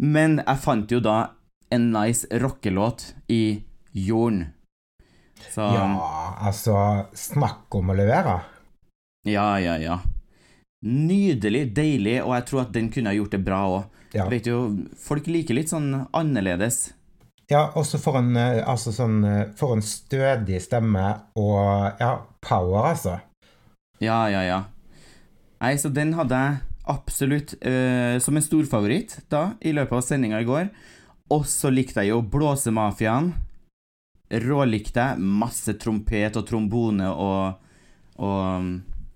Men 0.01 0.39
jeg 0.41 0.63
fant 0.65 0.91
jo 0.91 0.99
da 1.05 1.19
en 1.77 1.87
nice 1.93 2.41
rockelåt 2.41 3.11
i 3.31 3.61
Jorden. 3.95 4.49
Så 5.51 5.61
Ja, 5.61 6.35
altså 6.39 6.75
Snakk 7.15 7.73
om 7.75 7.89
å 7.91 7.95
levere. 7.97 8.41
ja, 9.23 9.59
ja, 9.59 9.77
ja. 9.79 9.99
Nydelig, 10.85 11.73
deilig, 11.73 12.19
og 12.23 12.35
jeg 12.35 12.45
tror 12.49 12.61
at 12.61 12.73
den 12.75 12.91
kunne 12.93 13.09
ha 13.09 13.15
gjort 13.15 13.31
det 13.33 13.41
bra 13.45 13.61
òg. 13.71 13.83
Ja, 14.13 14.27
Vet 14.29 14.47
jo, 14.47 14.59
folk 15.01 15.25
liker 15.27 15.57
litt 15.57 15.71
sånn 15.71 16.05
annerledes. 16.13 16.93
ja 17.49 17.71
også 17.75 17.99
for 18.01 18.17
en, 18.17 18.35
eh, 18.37 18.61
altså 18.65 18.91
sånn, 18.91 19.23
eh, 19.23 19.47
for 19.55 19.75
en 19.75 19.81
stødig 19.81 20.61
stemme 20.61 21.21
og 21.35 21.99
ja, 21.99 22.25
power, 22.41 22.91
altså. 22.93 23.19
Ja, 23.99 24.27
ja, 24.29 24.41
ja. 24.43 24.63
Nei, 25.61 25.75
så 25.77 25.89
den 25.89 26.13
hadde 26.13 26.35
jeg 26.35 26.57
absolutt 26.85 27.55
uh, 27.65 28.19
som 28.19 28.35
en 28.35 28.43
storfavoritt 28.43 29.17
da, 29.31 29.55
i 29.61 29.71
løpet 29.71 29.97
av 29.97 30.03
sendinga 30.05 30.41
i 30.43 30.45
går. 30.47 30.67
Og 31.33 31.45
så 31.49 31.71
likte 31.73 32.03
jeg 32.03 32.11
jo 32.11 32.21
Blåsemafiaen. 32.21 33.31
Rålikte. 34.29 35.13
Masse 35.17 35.75
trompet 35.81 36.37
og 36.37 36.47
trombone 36.47 37.11
og, 37.11 37.61
og 38.17 38.41
um, 38.59 38.73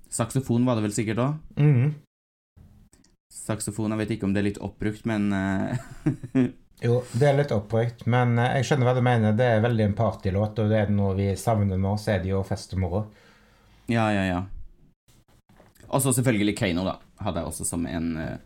saksofon 0.10 0.68
var 0.68 0.78
det 0.78 0.86
vel 0.88 0.96
sikkert 0.96 1.24
òg. 1.24 1.40
Mm. 1.60 1.92
Saksofon, 3.34 3.94
jeg 3.94 4.02
vet 4.04 4.16
ikke 4.16 4.28
om 4.28 4.34
det 4.34 4.42
er 4.42 4.50
litt 4.50 4.64
oppbrukt, 4.66 5.06
men 5.10 5.30
eh, 5.34 6.44
Jo, 6.86 7.02
det 7.12 7.28
er 7.28 7.36
litt 7.38 7.52
oppbrukt, 7.54 8.06
men 8.10 8.38
eh, 8.40 8.60
jeg 8.60 8.70
skjønner 8.70 8.90
hva 8.90 8.96
du 8.98 9.04
mener. 9.06 9.36
Det 9.38 9.48
er 9.56 9.66
veldig 9.66 9.88
en 9.90 9.98
partylåt, 9.98 10.62
og 10.62 10.72
det 10.72 10.84
er 10.84 10.94
noe 10.94 11.16
vi 11.18 11.32
savner 11.38 11.80
nå, 11.82 11.96
så 12.00 12.16
er 12.16 12.24
det 12.24 12.32
jo 12.32 12.44
fest 12.48 12.74
og 12.78 12.84
moro. 12.86 13.02
Ja, 13.90 14.08
ja, 14.14 14.26
ja. 14.28 14.44
Og 15.90 16.04
så 16.04 16.14
selvfølgelig 16.14 16.56
Keiino, 16.60 16.86
da. 16.86 17.00
Hadde 17.20 17.42
jeg 17.42 17.52
også 17.52 17.66
som 17.68 17.86
en, 17.90 18.12
eh, 18.22 18.38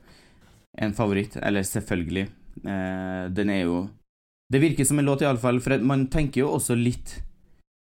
en 0.83 0.95
favoritt. 0.95 1.35
Eller 1.43 1.67
selvfølgelig. 1.67 2.29
Den 2.63 3.49
er 3.49 3.63
jo 3.65 3.77
Det 4.51 4.59
virker 4.59 4.85
som 4.85 4.99
en 4.99 5.05
låt, 5.05 5.21
iallfall, 5.21 5.61
for 5.63 5.77
man 5.79 6.07
tenker 6.13 6.43
jo 6.43 6.51
også 6.57 6.75
litt 6.77 7.17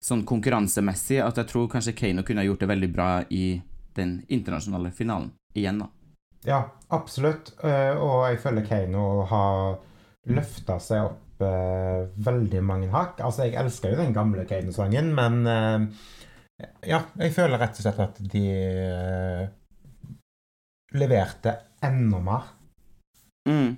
sånn 0.07 0.23
konkurransemessig 0.29 1.19
at 1.25 1.41
jeg 1.41 1.51
tror 1.51 1.69
kanskje 1.73 1.97
Kano 1.99 2.23
kunne 2.27 2.45
gjort 2.47 2.63
det 2.63 2.71
veldig 2.71 2.91
bra 2.93 3.11
i 3.35 3.59
den 3.97 4.21
internasjonale 4.29 4.93
finalen 4.95 5.33
igjen, 5.57 5.81
da. 5.83 5.91
Ja, 6.47 6.61
absolutt. 6.95 7.55
Eh, 7.65 7.97
og 7.99 8.29
jeg 8.29 8.41
føler 8.43 8.67
Kano 8.69 9.07
har 9.27 9.79
løfta 10.31 10.77
seg 10.83 11.09
opp 11.09 11.43
eh, 11.43 12.07
veldig 12.29 12.63
mange 12.63 12.91
hakk. 12.93 13.23
Altså, 13.25 13.49
jeg 13.49 13.59
elsker 13.59 13.95
jo 13.95 14.03
den 14.03 14.15
gamle 14.15 14.47
Kano-sangen, 14.49 15.11
men 15.17 15.41
eh, 15.51 15.89
ja, 16.93 17.03
jeg 17.19 17.35
føler 17.35 17.61
rett 17.61 17.81
og 17.81 17.87
slett 17.87 18.05
at 18.05 18.21
de 18.33 18.45
leverte 20.97 21.57
enda 21.85 22.23
mer. 22.23 22.53
Mm. 23.49 23.75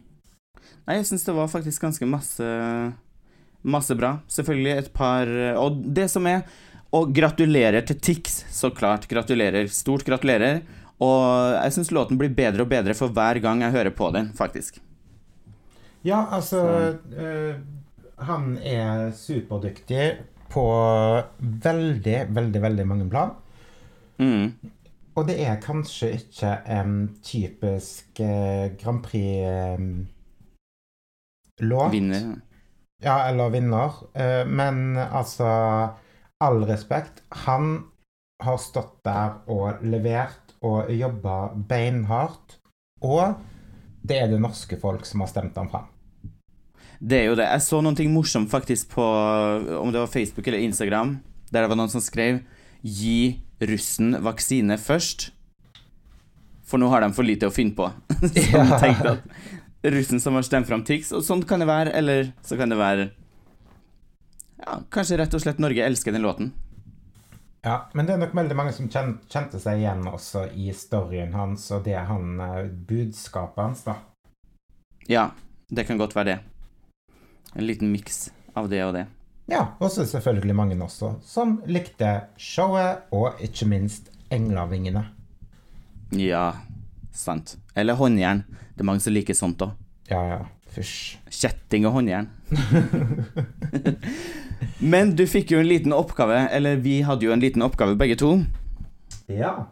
Nei, 0.87 0.99
jeg 1.01 1.09
syns 1.11 1.27
det 1.27 1.37
var 1.37 1.53
faktisk 1.53 1.85
ganske 1.85 2.09
masse 2.09 2.49
Masse 3.69 3.95
bra. 3.99 4.21
Selvfølgelig 4.31 4.71
et 4.73 4.91
par 4.95 5.31
Og 5.59 5.81
det 5.95 6.07
som 6.13 6.27
er 6.31 6.45
Og 6.95 7.11
gratulerer 7.15 7.83
til 7.85 7.99
Tix, 8.01 8.45
så 8.55 8.71
klart. 8.71 9.09
Gratulerer. 9.11 9.67
Stort 9.69 10.07
gratulerer. 10.07 10.63
Og 11.05 11.55
jeg 11.59 11.75
syns 11.77 11.91
låten 11.95 12.19
blir 12.19 12.33
bedre 12.35 12.65
og 12.65 12.71
bedre 12.71 12.95
for 12.97 13.13
hver 13.15 13.39
gang 13.45 13.61
jeg 13.63 13.75
hører 13.75 13.95
på 13.95 14.09
den, 14.15 14.33
faktisk. 14.35 14.81
Ja, 16.07 16.25
altså 16.33 16.97
øh, 17.13 17.55
Han 18.19 18.59
er 18.59 19.13
superdyktig 19.15 20.17
på 20.51 20.65
veldig, 21.39 22.19
veldig, 22.35 22.63
veldig 22.63 22.87
mange 22.87 23.11
plan. 23.11 23.31
Mm. 24.19 24.55
Og 25.15 25.27
det 25.29 25.39
er 25.43 25.61
kanskje 25.63 26.13
ikke 26.19 26.53
en 26.71 26.95
typisk 27.23 28.21
eh, 28.21 28.71
Grand 28.79 29.03
Prix-låt. 31.59 31.93
Vinner. 31.93 32.41
Ja, 33.03 33.29
eller 33.29 33.51
vinner. 33.51 33.93
Eh, 34.15 34.47
men 34.47 34.97
altså 34.97 35.47
All 36.41 36.65
respekt. 36.67 37.23
Han 37.47 37.85
har 38.43 38.59
stått 38.63 39.01
der 39.05 39.41
og 39.51 39.83
levert 39.83 40.55
og 40.63 40.91
jobba 40.91 41.49
beinhardt. 41.69 42.59
Og 43.03 43.35
det 44.07 44.21
er 44.23 44.29
det 44.31 44.41
norske 44.41 44.79
folk 44.81 45.07
som 45.07 45.21
har 45.21 45.31
stemt 45.31 45.57
ham 45.59 45.71
fram. 45.71 45.89
Det 46.99 47.19
er 47.21 47.27
jo 47.31 47.35
det. 47.39 47.47
Jeg 47.47 47.63
så 47.63 47.81
noe 47.83 48.09
morsomt 48.11 48.51
faktisk 48.51 48.91
på 48.91 49.05
Om 49.83 49.93
det 49.93 50.01
var 50.01 50.11
Facebook 50.11 50.47
eller 50.47 50.59
Instagram, 50.59 51.19
der 51.51 51.63
det 51.63 51.71
var 51.71 51.77
noen 51.79 51.91
som 51.91 52.01
skrev 52.01 52.41
'Gi 52.83 53.41
russen 53.61 54.15
vaksine 54.23 54.79
først'. 54.79 55.31
For 56.63 56.79
nå 56.79 56.89
har 56.89 57.01
de 57.01 57.13
for 57.13 57.23
lite 57.25 57.47
å 57.49 57.51
finne 57.51 57.75
på. 57.75 57.91
som 58.21 58.69
Ja. 58.69 58.79
tenkte 58.79 59.09
at 59.09 59.19
russen 59.83 60.21
som 60.21 60.35
har 60.35 60.43
stemt 60.43 60.67
fram 60.67 60.85
Tix, 60.85 61.13
og 61.13 61.23
sånn 61.25 61.45
kan 61.47 61.63
det 61.63 61.69
være, 61.69 61.93
eller 61.95 62.33
så 62.43 62.59
kan 62.59 62.73
det 62.73 62.79
være 62.81 63.11
Ja, 64.59 64.81
kanskje 64.91 65.21
rett 65.21 65.35
og 65.35 65.43
slett 65.45 65.61
Norge 65.63 65.85
elsker 65.87 66.13
den 66.13 66.25
låten. 66.27 66.53
Ja, 67.63 67.89
Men 67.93 68.07
det 68.07 68.15
er 68.15 68.23
nok 68.23 68.35
veldig 68.35 68.57
mange 68.57 68.73
som 68.73 68.89
kjente 68.91 69.59
seg 69.61 69.83
igjen 69.83 70.07
også 70.07 70.47
i 70.55 70.71
storyen 70.75 71.35
hans 71.35 71.67
og 71.75 71.85
det 71.87 71.99
han 72.09 72.41
eh, 72.41 72.67
budskapet 72.67 73.63
hans, 73.63 73.85
da. 73.87 73.97
Ja, 75.09 75.31
det 75.69 75.87
kan 75.89 75.99
godt 75.99 76.17
være 76.17 76.33
det. 76.33 76.39
En 77.55 77.67
liten 77.67 77.93
miks 77.93 78.29
av 78.55 78.69
det 78.71 78.83
og 78.85 78.95
det. 78.95 79.07
Ja, 79.49 79.63
og 79.81 79.91
så 79.91 80.05
selvfølgelig 80.05 80.55
mange 80.57 80.77
også 80.85 81.15
som 81.25 81.59
likte 81.67 82.29
showet 82.37 83.09
og 83.17 83.41
ikke 83.43 83.69
minst 83.71 84.11
Englavingene. 84.31 85.07
Ja, 86.13 86.53
sant. 87.13 87.57
Eller 87.75 87.99
håndjern. 87.99 88.45
Det 88.75 88.85
er 88.85 88.89
mange 88.89 89.05
som 89.05 89.15
liker 89.15 89.37
sånt 89.37 89.63
òg. 89.65 89.75
Ja, 90.11 90.23
ja. 90.29 90.39
Fysj. 90.75 91.19
Kjetting 91.33 91.87
og 91.89 91.99
håndjern. 91.99 92.29
Men 94.93 95.15
du 95.17 95.25
fikk 95.27 95.55
jo 95.55 95.61
en 95.63 95.69
liten 95.69 95.95
oppgave, 95.97 96.45
eller 96.55 96.81
vi 96.83 97.01
hadde 97.07 97.27
jo 97.27 97.35
en 97.35 97.43
liten 97.43 97.65
oppgave 97.65 97.97
begge 97.99 98.19
to. 98.21 98.37
Ja. 99.27 99.71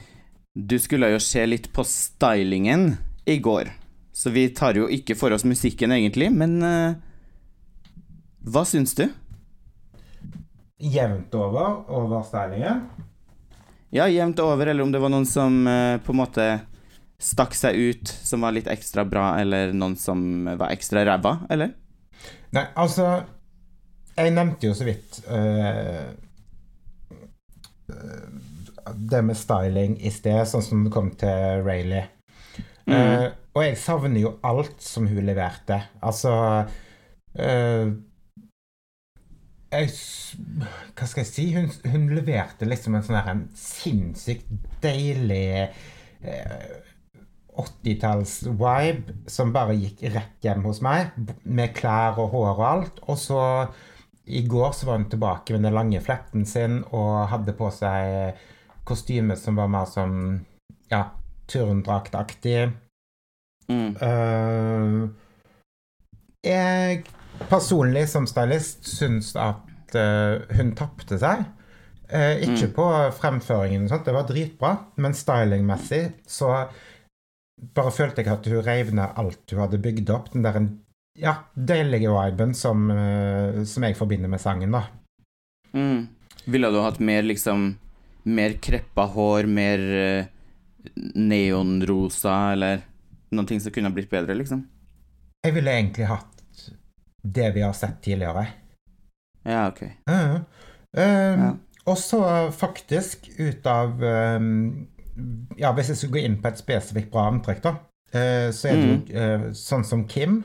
Du 0.54 0.78
skulle 0.80 1.12
jo 1.12 1.20
se 1.20 1.44
litt 1.46 1.68
på 1.72 1.84
stylingen 1.84 2.94
i 3.28 3.38
går. 3.38 3.70
Så 4.12 4.32
vi 4.32 4.48
tar 4.48 4.78
jo 4.78 4.88
ikke 4.88 5.16
for 5.18 5.34
oss 5.36 5.44
musikken 5.44 5.92
egentlig, 5.92 6.30
men 6.32 6.56
uh, 6.64 6.96
hva 8.48 8.64
syns 8.64 8.96
du? 8.96 9.04
Jevnt 10.80 11.34
over 11.36 11.84
over 11.92 12.24
stylingen. 12.24 12.86
Ja, 13.92 14.08
jevnt 14.08 14.40
over, 14.40 14.66
eller 14.66 14.82
om 14.82 14.92
det 14.92 15.02
var 15.02 15.12
noen 15.12 15.28
som 15.28 15.60
uh, 15.68 16.00
på 16.00 16.14
en 16.14 16.22
måte 16.22 16.46
stakk 17.18 17.56
seg 17.56 17.76
ut, 17.76 18.08
som 18.08 18.44
var 18.44 18.54
litt 18.56 18.68
ekstra 18.70 19.06
bra, 19.08 19.30
eller 19.40 19.72
noen 19.76 19.96
som 20.00 20.20
var 20.58 20.72
ekstra 20.74 21.04
ræva, 21.08 21.38
eller? 21.50 21.72
Nei, 22.56 22.64
altså 22.78 23.06
Jeg 24.16 24.32
nevnte 24.32 24.70
jo 24.70 24.74
så 24.76 24.86
vidt 24.86 25.18
øh, 25.28 26.06
det 28.96 29.22
med 29.26 29.36
styling 29.36 29.98
i 30.00 30.12
sted, 30.14 30.40
sånn 30.48 30.64
som 30.64 30.84
det 30.86 30.92
kom 30.94 31.10
til 31.20 31.64
Rayleigh. 31.66 32.08
Eh, 32.86 33.28
og 33.56 33.64
jeg 33.64 33.78
savner 33.80 34.22
jo 34.22 34.34
alt 34.46 34.82
som 34.84 35.08
hun 35.10 35.24
leverte. 35.26 35.78
Altså 36.06 36.32
uh, 36.62 37.86
jeg, 39.72 39.92
Hva 40.94 41.08
skal 41.08 41.22
jeg 41.24 41.30
si? 41.30 41.46
Hun, 41.56 41.70
hun 41.90 42.06
leverte 42.14 42.68
liksom 42.68 42.96
en 42.96 43.06
sånn 43.06 43.18
her 43.18 43.32
en 43.32 43.46
sinnssykt 43.58 44.52
deilig 44.84 45.48
eh, 45.66 46.68
80-talls-vibe 47.62 49.14
som 49.30 49.52
bare 49.54 49.76
gikk 49.78 50.02
rett 50.14 50.44
hjem 50.44 50.64
hos 50.68 50.82
meg, 50.84 51.12
med 51.44 51.74
klær 51.76 52.18
og 52.22 52.32
hår 52.34 52.52
og 52.54 52.64
alt. 52.68 53.02
Og 53.08 53.18
så 53.20 53.42
i 54.26 54.42
går 54.46 54.72
så 54.74 54.88
var 54.88 54.98
hun 54.98 55.08
tilbake 55.10 55.54
med 55.54 55.62
den 55.68 55.76
lange 55.76 56.00
fletten 56.02 56.46
sin 56.48 56.80
og 56.90 57.28
hadde 57.30 57.54
på 57.56 57.70
seg 57.74 58.34
kostyme 58.86 59.36
som 59.38 59.58
var 59.58 59.70
mer 59.70 59.86
som 59.90 60.10
ja, 60.90 61.04
turndraktaktig. 61.50 62.70
Mm. 63.70 63.96
Uh, 63.98 65.10
jeg 66.46 67.04
personlig 67.50 68.06
som 68.10 68.26
stylist 68.30 68.86
syns 68.86 69.32
at 69.38 69.94
uh, 69.98 70.42
hun 70.58 70.74
tapte 70.78 71.18
seg. 71.22 71.46
Uh, 72.06 72.38
ikke 72.38 72.68
Mm. 72.68 72.74
på 72.74 72.86
fremføringen, 73.18 73.84
og 73.84 73.90
sånt, 73.90 74.06
det 74.06 74.14
var 74.14 74.26
dritbra, 74.28 74.76
men 74.96 75.14
stylingmessig 75.14 76.12
så 76.26 76.68
bare 77.56 77.92
følte 77.94 78.22
jeg 78.22 78.32
at 78.32 78.48
hun 78.50 78.64
reiv 78.64 78.92
ned 78.94 79.16
alt 79.20 79.52
hun 79.52 79.62
hadde 79.64 79.80
bygd 79.82 80.12
opp. 80.14 80.30
Den 80.32 80.44
der 80.44 80.58
ja, 81.16 81.34
deilige 81.54 82.12
viben 82.12 82.52
som, 82.54 82.90
eh, 82.92 83.62
som 83.64 83.86
jeg 83.86 83.96
forbinder 83.96 84.28
med 84.28 84.42
sangen, 84.42 84.76
da. 84.76 84.84
Mm. 85.72 86.06
Ville 86.46 86.70
du 86.70 86.80
hatt 86.80 87.02
mer 87.02 87.26
liksom 87.26 87.74
Mer 88.26 88.56
kreppa 88.58 89.04
hår, 89.06 89.46
mer 89.46 89.82
eh, 89.94 90.26
neonrosa, 91.14 92.32
eller 92.56 92.80
noen 93.30 93.46
ting 93.46 93.60
som 93.62 93.70
kunne 93.70 93.92
blitt 93.94 94.10
bedre, 94.10 94.34
liksom? 94.34 94.64
Jeg 95.46 95.54
ville 95.54 95.70
egentlig 95.70 96.08
hatt 96.10 96.64
det 97.22 97.52
vi 97.54 97.62
har 97.62 97.76
sett 97.78 98.00
tidligere. 98.02 98.48
Ja, 99.46 99.68
ok. 99.70 99.84
Uh, 100.10 100.40
Um, 100.96 101.40
Ja. 101.40 101.54
Og 101.86 101.98
så 101.98 102.20
faktisk 102.50 103.28
ut 103.38 103.66
av 103.66 104.00
um, 104.02 104.88
Ja, 105.56 105.72
hvis 105.72 105.88
jeg 105.88 105.96
skulle 105.96 106.18
gå 106.20 106.24
inn 106.26 106.40
på 106.42 106.48
et 106.48 106.58
spesifikt 106.60 107.10
bra 107.12 107.26
antrekk, 107.30 107.62
da, 107.64 107.74
eh, 108.12 108.50
så 108.52 108.68
er 108.68 108.76
det 108.76 108.88
jo 108.90 109.16
eh, 109.20 109.46
sånn 109.56 109.84
som 109.84 110.04
Kim, 110.06 110.44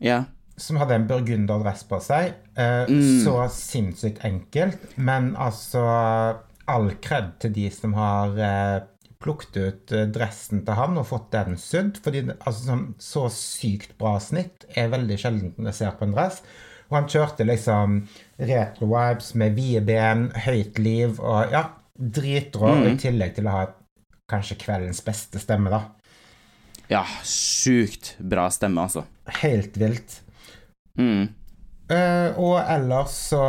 Ja. 0.00 0.24
som 0.56 0.76
hadde 0.76 0.94
en 0.94 1.06
burgunderdress 1.08 1.84
på 1.88 2.00
seg. 2.02 2.34
eh, 2.56 2.86
Mm. 2.88 3.24
Så 3.24 3.48
sinnssykt 3.50 4.22
enkelt, 4.24 4.78
men 4.98 5.34
altså 5.36 6.38
All 6.68 6.90
kred 7.02 7.32
til 7.40 7.52
de 7.52 7.68
som 7.70 7.94
har 7.94 8.86
plukket 9.20 9.56
ut 9.56 9.86
dressen 10.14 10.64
til 10.64 10.74
han 10.74 10.96
og 10.98 11.06
fått 11.08 11.30
den 11.32 11.56
sydd. 11.56 11.96
Fordi 11.98 12.20
altså, 12.46 12.64
sånn, 12.68 12.94
så 12.98 13.24
sykt 13.28 13.96
bra 13.98 14.18
snitt 14.20 14.64
er 14.76 14.88
veldig 14.88 15.18
sjelden 15.18 15.64
jeg 15.66 15.74
ser 15.74 15.90
på 15.98 16.02
en 16.06 16.12
dress. 16.12 16.42
Og 16.90 16.96
han 17.00 17.08
kjørte 17.08 17.44
liksom 17.46 18.08
retro-vibes 18.38 19.34
med 19.34 19.56
vide 19.56 19.80
ben, 19.84 20.30
høyt 20.46 20.78
liv 20.78 21.18
og 21.20 21.50
ja, 21.50 21.64
dritrå. 22.00 22.74
mm. 22.80 22.88
i 22.88 22.96
tillegg 22.98 23.36
til 23.36 23.48
å 23.48 23.56
ha 23.58 23.64
kanskje 24.30 24.58
kveldens 24.60 25.02
beste 25.04 25.42
stemme, 25.42 25.72
da. 25.72 25.84
Ja, 26.90 27.04
sjukt 27.26 28.16
bra 28.18 28.48
stemme, 28.50 28.82
altså. 28.88 29.04
Helt 29.40 29.76
vilt. 29.78 30.20
Mm. 30.98 31.28
Uh, 31.90 32.38
og 32.38 32.56
ellers 32.60 33.14
så 33.30 33.42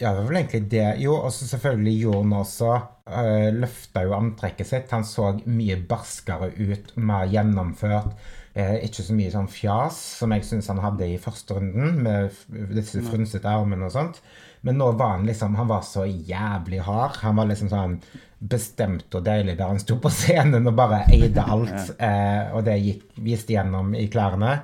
Ja, 0.00 0.10
det 0.14 0.22
var 0.22 0.26
vel 0.30 0.38
egentlig 0.40 0.62
det. 0.72 0.86
Jo, 1.00 1.18
og 1.26 1.32
så 1.32 1.48
selvfølgelig 1.48 2.02
Jon 2.06 2.32
også. 2.32 2.72
uh, 3.10 3.48
løfta 3.52 4.04
jo 4.06 4.16
antrekket 4.16 4.68
sitt. 4.68 4.92
Han 4.96 5.04
så 5.04 5.34
mye 5.44 5.76
barskere 5.88 6.52
ut, 6.56 6.94
mer 6.96 7.28
gjennomført. 7.28 8.16
Uh, 8.56 8.78
ikke 8.80 9.04
så 9.04 9.16
mye 9.16 9.32
sånn 9.32 9.48
fjas 9.52 10.00
som 10.20 10.32
jeg 10.32 10.46
syns 10.48 10.72
han 10.72 10.80
hadde 10.80 11.08
i 11.08 11.20
første 11.20 11.58
runden, 11.58 12.00
med 12.04 12.32
disse 12.72 13.04
frynsete 13.04 13.48
armene 13.48 13.90
og 13.90 13.92
sånt. 13.92 14.22
Men 14.62 14.76
nå 14.78 14.90
var 14.92 15.08
han 15.16 15.26
liksom 15.26 15.54
Han 15.56 15.66
var 15.68 15.80
så 15.82 16.04
jævlig 16.06 16.80
hard. 16.84 17.16
Han 17.22 17.36
var 17.36 17.46
liksom 17.46 17.68
sånn 17.72 17.98
bestemt 18.40 19.14
og 19.14 19.24
deilig 19.24 19.56
der 19.58 19.66
han 19.68 19.78
sto 19.78 19.96
på 20.00 20.10
scenen 20.12 20.66
og 20.66 20.74
bare 20.76 21.02
eide 21.12 21.42
alt. 21.44 21.94
eh, 21.98 22.50
og 22.54 22.64
det 22.64 22.78
gikk, 22.82 23.06
viste 23.24 23.52
gjennom 23.56 23.94
i 23.94 24.08
klærne. 24.08 24.60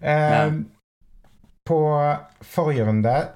Eh, 0.00 0.30
Ja. 0.30 0.50
På 1.66 1.78
forrige 2.46 2.84
runde 2.86 3.28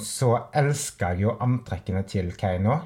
så 0.00 0.30
elska 0.54 1.10
jeg 1.12 1.20
jo 1.26 1.36
antrekkene 1.40 2.02
til 2.08 2.30
Keiino. 2.32 2.78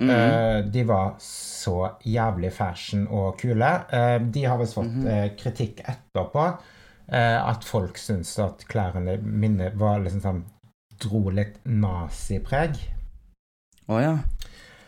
Mhm. 0.00 0.10
Eh, 0.10 0.60
de 0.70 0.84
var 0.84 1.14
så 1.20 1.90
jævlig 2.06 2.52
fashion 2.52 3.06
og 3.10 3.36
kule. 3.40 3.70
Eh, 3.92 4.18
de 4.20 4.44
har 4.44 4.58
visst 4.58 4.74
fått 4.74 4.92
Mhm. 4.94 5.06
eh, 5.06 5.28
kritikk 5.36 5.80
etterpå. 5.84 6.58
eh, 7.10 7.48
at 7.48 7.64
folk 7.64 7.96
syns 7.96 8.38
at 8.38 8.64
klærne 8.68 9.14
mine 9.22 9.70
var 9.74 9.98
liksom 10.00 10.20
sånn 10.20 10.42
Dro 10.98 11.30
litt 11.30 11.58
nazipreg. 11.64 12.76
Å 13.88 14.00
ja. 14.02 14.14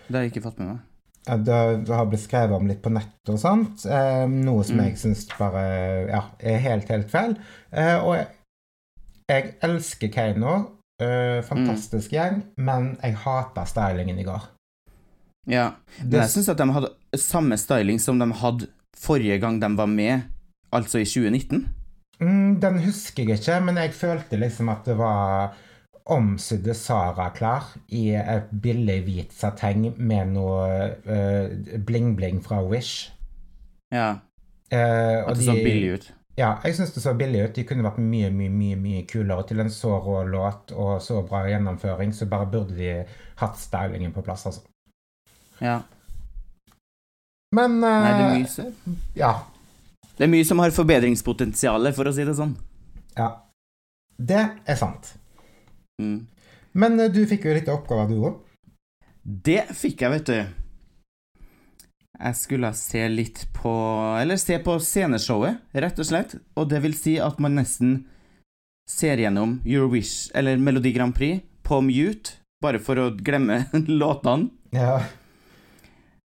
Det 0.09 0.17
har 0.17 0.25
jeg 0.27 0.33
ikke 0.35 0.43
fått 0.49 0.59
med 0.59 0.69
meg. 0.73 0.81
Ja, 1.29 1.37
Det, 1.37 1.89
har 1.95 2.07
blitt 2.11 2.23
skrevet 2.25 2.57
om 2.57 2.67
litt 2.67 2.81
på 2.83 2.91
nettet 2.93 3.31
og 3.31 3.39
sånt. 3.39 3.85
Eh, 3.87 4.27
noe 4.27 4.65
som 4.65 4.77
Mm. 4.81 4.85
jeg 4.89 4.99
syns 4.99 5.27
bare 5.39 6.09
ja, 6.09 6.23
er 6.41 6.59
helt, 6.59 6.89
helt 6.89 7.11
feil. 7.11 7.37
Eh, 7.73 7.99
og 8.01 8.17
jeg, 8.17 8.27
jeg 9.29 9.55
elsker 9.63 10.09
Keiino. 10.13 10.55
Eh, 11.01 11.41
fantastisk 11.43 12.11
gjeng. 12.13 12.43
Men 12.57 12.97
jeg 13.03 13.15
hata 13.15 13.65
stylingen 13.65 14.19
i 14.19 14.25
går. 14.25 14.49
Ja. 15.47 15.71
Men 16.01 16.11
Det- 16.11 16.21
jeg 16.21 16.29
syns 16.31 16.49
at 16.49 16.57
de 16.59 16.73
hadde 16.73 16.91
samme 17.17 17.57
styling 17.57 17.99
som 18.01 18.19
de 18.19 18.27
hadde 18.33 18.69
forrige 18.97 19.41
gang 19.41 19.61
de 19.61 19.69
var 19.77 19.87
med, 19.87 20.23
altså 20.73 20.99
i 21.01 21.05
2019. 21.05 21.69
Mm, 22.21 22.61
den 22.61 22.79
husker 22.81 23.25
jeg 23.25 23.39
ikke, 23.41 23.61
men 23.65 23.77
jeg 23.77 23.93
følte 23.95 24.37
liksom 24.39 24.69
at 24.71 24.85
det 24.85 24.97
var 24.99 25.55
omsydde 26.11 26.75
Sara-klær 26.75 27.67
i 27.95 28.11
et 28.17 28.49
billig 28.63 29.01
hvit 29.07 29.35
sateng 29.37 29.91
med 29.99 30.33
noe 30.35 30.65
eh, 31.05 31.53
bling-bling 31.87 32.41
fra 32.45 32.63
Wish. 32.67 33.11
Ja. 33.95 34.17
Eh, 34.71 35.21
At 35.27 35.37
det 35.37 35.45
så 35.47 35.55
billig 35.59 35.93
ut. 35.95 36.09
Ja, 36.39 36.55
jeg 36.65 36.77
syns 36.79 36.95
det 36.95 37.03
så 37.03 37.13
billig 37.19 37.43
ut. 37.45 37.55
De 37.57 37.65
kunne 37.69 37.85
vært 37.85 37.99
mye, 38.01 38.31
mye, 38.33 38.51
mye 38.55 38.77
mye 38.81 39.05
kulere 39.11 39.45
til 39.49 39.61
en 39.61 39.71
så 39.71 39.99
rå 40.01 40.23
låt 40.31 40.73
og 40.73 41.03
så 41.05 41.21
bra 41.27 41.43
gjennomføring, 41.51 42.15
så 42.17 42.29
bare 42.31 42.49
burde 42.51 42.77
de 42.79 42.93
hatt 43.43 43.59
stylingen 43.61 44.15
på 44.15 44.23
plass, 44.25 44.47
altså. 44.49 44.63
Ja. 45.61 45.81
Men 47.55 47.81
eh, 47.83 48.03
Nei, 48.07 48.11
det 48.15 48.25
er 48.25 48.35
mye 48.39 48.51
som 48.51 48.99
Ja. 49.19 49.33
Det 50.17 50.27
er 50.27 50.33
mye 50.33 50.45
som 50.45 50.59
har 50.61 50.73
forbedringspotensial, 50.77 51.93
for 51.97 52.09
å 52.09 52.13
si 52.15 52.25
det 52.29 52.37
sånn. 52.37 52.55
Ja. 53.17 53.31
Det 54.21 54.43
er 54.69 54.77
sant. 54.77 55.15
Mm. 56.01 56.17
Men 56.81 57.01
eh, 57.05 57.11
du 57.13 57.21
fikk 57.29 57.45
jo 57.49 57.55
litt 57.59 57.69
oppgaver, 57.69 58.09
du 58.09 58.25
òg. 58.31 58.41
Det 59.23 59.67
fikk 59.77 60.01
jeg, 60.07 60.15
vet 60.17 60.31
du. 60.31 60.39
Jeg 62.21 62.37
skulle 62.37 62.69
se 62.77 63.03
litt 63.09 63.47
på 63.57 63.71
Eller 64.21 64.37
se 64.41 64.59
på 64.61 64.75
sceneshowet, 64.85 65.61
rett 65.73 66.01
og 66.03 66.09
slett. 66.09 66.35
Og 66.61 66.69
det 66.73 66.81
vil 66.85 66.97
si 66.97 67.15
at 67.23 67.39
man 67.41 67.57
nesten 67.61 68.03
ser 68.91 69.21
gjennom 69.23 69.59
Eurowish, 69.65 70.31
eller 70.35 70.59
Melodi 70.59 70.91
Grand 70.97 71.15
Prix, 71.15 71.45
på 71.63 71.79
mute, 71.87 72.33
bare 72.61 72.81
for 72.83 72.99
å 72.99 73.11
glemme 73.15 73.63
låtene. 74.01 74.49
Ja. 74.75 74.97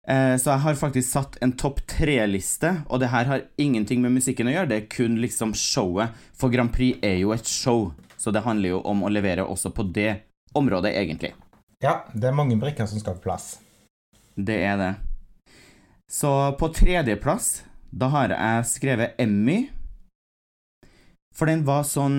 Eh, 0.08 0.34
Så 0.40 0.50
jeg 0.50 0.64
har 0.64 0.74
faktisk 0.80 1.08
satt 1.12 1.38
en 1.44 1.52
topp 1.60 1.84
tre-liste, 1.86 2.72
og 2.90 3.00
det 3.00 3.12
her 3.12 3.30
har 3.30 3.46
ingenting 3.62 4.02
med 4.02 4.16
musikken 4.16 4.50
å 4.50 4.56
gjøre, 4.56 4.70
det 4.72 4.80
er 4.82 4.90
kun 4.90 5.20
liksom 5.22 5.54
showet. 5.54 6.16
For 6.34 6.50
Grand 6.50 6.72
Prix 6.74 6.98
er 7.06 7.20
jo 7.22 7.30
et 7.36 7.46
show, 7.48 7.92
så 8.18 8.32
det 8.34 8.42
handler 8.44 8.74
jo 8.76 8.80
om 8.84 9.04
å 9.06 9.10
levere 9.12 9.46
også 9.46 9.70
på 9.74 9.86
det 9.94 10.10
området, 10.58 10.92
egentlig. 10.98 11.32
ja, 11.80 12.04
det 12.14 12.28
er 12.28 12.34
mange 12.34 12.56
brikker 12.58 12.86
som 12.90 12.98
skal 13.00 13.14
på 13.18 13.28
plass. 13.28 13.58
Det 14.34 14.56
er 14.64 14.76
det. 14.80 14.92
Så 16.10 16.30
på 16.58 16.68
tredjeplass, 16.74 17.62
da 17.90 18.08
har 18.12 18.32
jeg 18.34 18.64
skrevet 18.66 19.14
Emmy. 19.20 19.68
For 21.38 21.46
den 21.46 21.60
var 21.64 21.84
sånn 21.86 22.16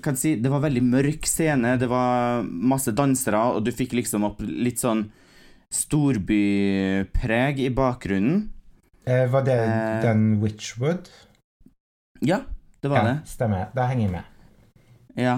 Kan 0.00 0.14
jeg 0.14 0.20
si 0.20 0.30
Det 0.40 0.48
var 0.48 0.62
veldig 0.62 0.80
mørk 0.86 1.26
scene, 1.28 1.74
det 1.76 1.88
var 1.90 2.40
masse 2.46 2.92
dansere, 2.96 3.36
og 3.56 3.64
du 3.66 3.72
fikk 3.74 3.92
liksom 3.98 4.24
opp 4.24 4.40
litt 4.40 4.80
sånn 4.80 5.10
storbypreg 5.70 7.60
i 7.66 7.68
bakgrunnen. 7.74 8.48
Eh, 9.06 9.26
var 9.30 9.42
det 9.44 9.58
Eh. 9.58 10.00
den 10.02 10.40
Witchwood? 10.40 11.08
Ja, 12.20 12.40
det 12.82 12.88
var 12.90 12.96
ja, 12.98 13.04
det. 13.04 13.26
Stemmer. 13.28 13.68
Da 13.74 13.86
henger 13.86 14.02
jeg 14.02 14.12
med. 14.12 14.24
Ja. 15.20 15.36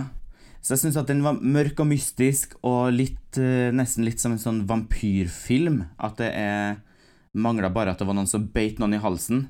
Så 0.62 0.76
jeg 0.76 0.84
syns 0.84 0.98
at 1.00 1.10
den 1.10 1.24
var 1.24 1.40
mørk 1.42 1.80
og 1.82 1.88
mystisk, 1.90 2.54
og 2.62 2.92
litt 2.94 3.38
eh, 3.40 3.72
Nesten 3.74 4.06
litt 4.06 4.22
som 4.22 4.36
en 4.36 4.42
sånn 4.42 4.62
vampyrfilm. 4.68 5.80
At 5.98 6.20
det 6.22 6.30
er 6.38 6.78
Mangla 7.32 7.72
bare 7.72 7.94
at 7.94 8.02
det 8.02 8.06
var 8.06 8.16
noen 8.18 8.30
som 8.30 8.44
beit 8.54 8.78
noen 8.78 8.94
i 8.94 9.02
halsen 9.02 9.46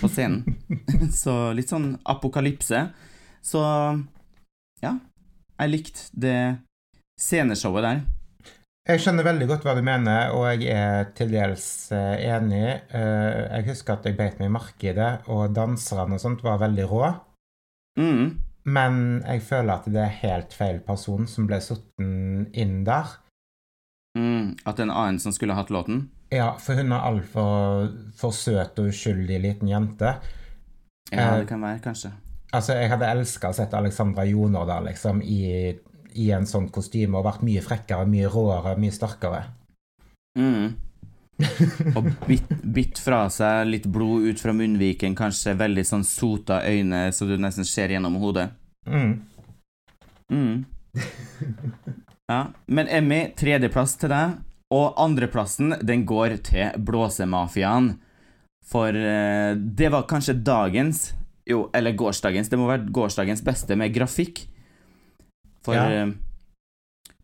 på 0.00 0.08
scenen. 0.08 0.56
Så 1.22 1.52
litt 1.56 1.72
sånn 1.72 1.96
apokalypse. 2.08 2.86
Så 3.44 3.62
ja. 4.82 4.94
Jeg 5.58 5.72
likte 5.74 6.06
det 6.14 6.38
sceneshowet 7.18 7.84
der. 7.84 8.02
Jeg 8.88 9.02
skjønner 9.04 9.26
veldig 9.26 9.46
godt 9.50 9.64
hva 9.66 9.74
du 9.76 9.82
mener, 9.84 10.30
og 10.32 10.46
jeg 10.48 10.70
er 10.72 11.10
til 11.18 11.34
dels 11.34 11.66
eh, 11.92 12.22
enig. 12.30 12.62
Eh, 12.88 13.40
jeg 13.58 13.66
husker 13.66 13.98
at 13.98 14.06
jeg 14.08 14.16
beit 14.16 14.38
meg 14.40 14.54
i 14.80 14.94
det, 14.96 15.10
og 15.28 15.50
danserne 15.52 16.16
og 16.16 16.22
sånt 16.22 16.44
var 16.46 16.62
veldig 16.62 16.86
rå. 16.88 17.10
Mm. 18.00 18.38
Men 18.68 19.22
jeg 19.22 19.42
føler 19.48 19.78
at 19.78 19.88
det 19.88 20.02
er 20.02 20.20
helt 20.22 20.54
feil 20.56 20.82
person 20.84 21.28
som 21.30 21.46
ble 21.48 21.60
satt 21.64 21.86
inn 22.02 22.82
der. 22.86 23.16
Mm. 24.18 24.56
At 24.64 24.76
det 24.76 24.84
er 24.84 24.88
en 24.88 24.96
annen 24.96 25.20
som 25.22 25.32
skulle 25.32 25.56
hatt 25.56 25.72
låten. 25.72 26.08
Ja, 26.34 26.50
for 26.60 26.76
hun 26.76 26.92
er 26.92 27.06
altfor 27.08 27.92
for 28.18 28.36
søt 28.36 28.80
og 28.82 28.90
uskyldig 28.90 29.38
liten 29.44 29.70
jente. 29.70 30.18
Ja, 31.08 31.34
Eh, 31.34 31.38
det 31.38 31.48
kan 31.48 31.62
være, 31.62 31.78
kanskje. 31.80 32.10
Altså, 32.52 32.74
jeg 32.76 32.90
hadde 32.92 33.12
elska 33.12 33.50
å 33.50 33.56
sette 33.56 33.76
Alexandra 33.76 34.24
Joner 34.28 34.66
der, 34.68 34.84
liksom, 34.90 35.22
i, 35.22 35.72
i 36.16 36.30
en 36.36 36.46
sånn 36.48 36.68
kostyme, 36.72 37.16
og 37.18 37.24
vært 37.24 37.44
mye 37.44 37.62
frekkere, 37.64 38.08
mye 38.08 38.28
råere, 38.32 38.74
mye 38.80 38.92
sterkere. 38.92 39.42
Mm. 40.38 40.76
Og 41.96 42.08
bitt, 42.26 42.48
bitt 42.64 42.98
fra 42.98 43.28
seg 43.30 43.68
litt 43.68 43.86
blod 43.86 44.26
ut 44.26 44.40
fra 44.42 44.52
munnviken, 44.56 45.14
kanskje 45.18 45.54
veldig 45.58 45.84
sånn 45.86 46.06
sota 46.06 46.60
øyne 46.66 47.08
så 47.14 47.28
du 47.28 47.36
nesten 47.38 47.66
ser 47.68 47.94
gjennom 47.94 48.16
hodet. 48.18 48.48
Mm. 48.88 49.14
Mm. 50.32 50.64
Ja, 52.28 52.42
men 52.66 52.88
Emmy, 52.92 53.22
tredjeplass 53.40 53.94
til 53.96 54.10
deg, 54.12 54.34
og 54.76 54.98
andreplassen, 55.00 55.70
den 55.80 56.02
går 56.04 56.34
til 56.44 56.74
Blåsemafiaen. 56.84 57.94
For 58.68 58.92
eh, 58.92 59.54
det 59.56 59.88
var 59.94 60.04
kanskje 60.10 60.34
dagens, 60.44 61.14
jo, 61.48 61.70
eller 61.72 61.96
gårsdagens, 61.96 62.50
det 62.52 62.58
må 62.60 62.66
være 62.68 62.90
gårsdagens 62.92 63.40
beste 63.46 63.78
med 63.80 63.94
grafikk. 63.96 64.42
For 65.64 65.72
Ja. 65.78 65.86
eh, 65.88 66.12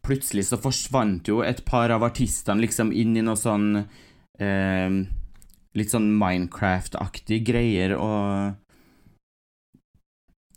plutselig 0.05 0.47
så 0.49 0.57
forsvant 0.57 1.29
jo 1.29 1.43
et 1.45 1.61
par 1.69 1.93
av 1.93 2.03
artistene 2.09 2.65
liksom 2.65 2.89
inn 2.97 3.13
i 3.17 3.23
noe 3.25 3.37
sånn 3.37 3.85
eh, 4.41 5.05
Litt 5.75 5.91
sånn 5.91 6.09
Minecraft-aktig 6.17 7.43
greier, 7.45 7.97
og 7.99 8.55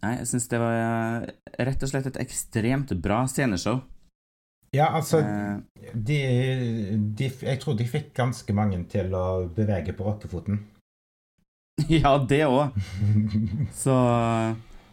Nei, 0.04 0.14
jeg 0.20 0.30
syns 0.30 0.50
det 0.52 0.60
var 0.62 0.76
eh, 0.78 1.30
rett 1.66 1.84
og 1.84 1.90
slett 1.90 2.10
et 2.12 2.20
ekstremt 2.22 2.94
bra 3.02 3.24
sceneshow. 3.30 3.82
Ja, 4.76 4.92
altså 4.94 5.22
Eh, 5.24 5.58
de, 5.94 6.18
de, 7.16 7.30
Jeg 7.42 7.60
tror 7.62 7.78
de 7.80 7.88
fikk 7.88 8.12
ganske 8.18 8.54
mange 8.54 8.82
til 8.92 9.14
å 9.16 9.48
bevege 9.56 9.96
på 9.96 10.06
rockefoten. 10.06 10.60
ja, 11.88 12.18
det 12.18 12.44
òg. 12.46 12.76
Så 13.84 13.96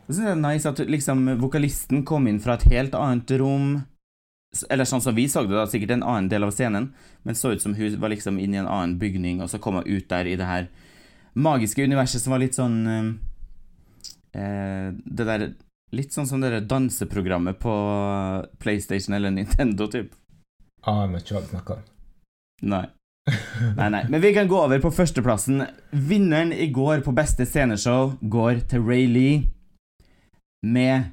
jeg 0.05 0.15
syns 0.15 0.23
det 0.23 0.31
er 0.35 0.41
nice 0.41 0.69
at 0.69 0.81
liksom 0.85 1.27
vokalisten 1.41 2.05
kom 2.05 2.29
inn 2.29 2.41
fra 2.45 2.59
et 2.59 2.69
helt 2.73 2.95
annet 2.99 3.31
rom. 3.41 3.83
Eller 4.71 4.87
sånn 4.87 5.03
som 5.03 5.17
vi 5.17 5.25
så 5.27 5.43
det, 5.43 5.57
da, 5.57 5.65
sikkert 5.67 5.97
en 5.97 6.05
annen 6.07 6.29
del 6.31 6.45
av 6.47 6.53
scenen, 6.55 6.93
men 7.27 7.35
så 7.35 7.57
ut 7.57 7.63
som 7.65 7.73
hun 7.75 7.97
var 7.99 8.13
liksom 8.13 8.37
inne 8.39 8.55
i 8.55 8.61
en 8.61 8.69
annen 8.71 8.93
bygning, 9.01 9.41
og 9.43 9.49
så 9.51 9.59
kom 9.59 9.81
hun 9.81 9.89
ut 9.89 10.07
der 10.13 10.29
i 10.31 10.37
det 10.39 10.47
her 10.47 10.69
magiske 11.35 11.83
universet 11.83 12.23
som 12.23 12.31
var 12.31 12.39
litt 12.45 12.55
sånn 12.55 12.77
eh, 12.87 13.09
Det 14.35 15.25
der 15.29 15.45
Litt 15.95 16.15
sånn 16.15 16.27
som 16.27 16.43
det 16.43 16.51
der 16.51 16.65
danseprogrammet 16.67 17.61
på 17.63 17.73
PlayStation 18.59 19.15
eller 19.15 19.31
Nintendo, 19.31 19.87
typ. 19.87 20.15
Aner 20.91 21.23
ikke 21.23 21.37
hva 21.37 21.43
du 21.45 21.51
snakker 21.53 21.79
om. 21.79 21.85
Nei. 22.75 22.85
Nei, 23.79 23.89
nei. 23.95 24.03
Men 24.11 24.21
vi 24.21 24.33
kan 24.37 24.49
gå 24.51 24.59
over 24.59 24.81
på 24.83 24.93
førsteplassen. 24.93 25.63
Vinneren 25.93 26.53
i 26.53 26.67
går 26.75 27.05
på 27.07 27.15
beste 27.17 27.47
sceneshow 27.49 28.17
går 28.21 28.65
til 28.73 28.85
Ray 28.85 29.07
Lee 29.09 29.45
med 30.65 31.13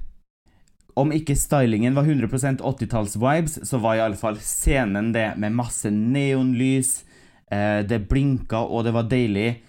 om 1.00 1.14
ikke 1.16 1.38
stylingen 1.40 1.96
var 1.96 2.04
100 2.04 2.60
80-talls-vibes, 2.60 3.62
så 3.68 3.80
var 3.80 3.96
iallfall 3.96 4.40
scenen 4.44 5.14
det, 5.16 5.30
med 5.40 5.56
masse 5.56 5.92
neonlys. 5.92 7.04
Eh, 7.52 7.80
det 7.88 8.04
blinka, 8.10 8.60
og 8.60 8.84
det 8.88 8.96
var 8.96 9.08
deilig. 9.12 9.62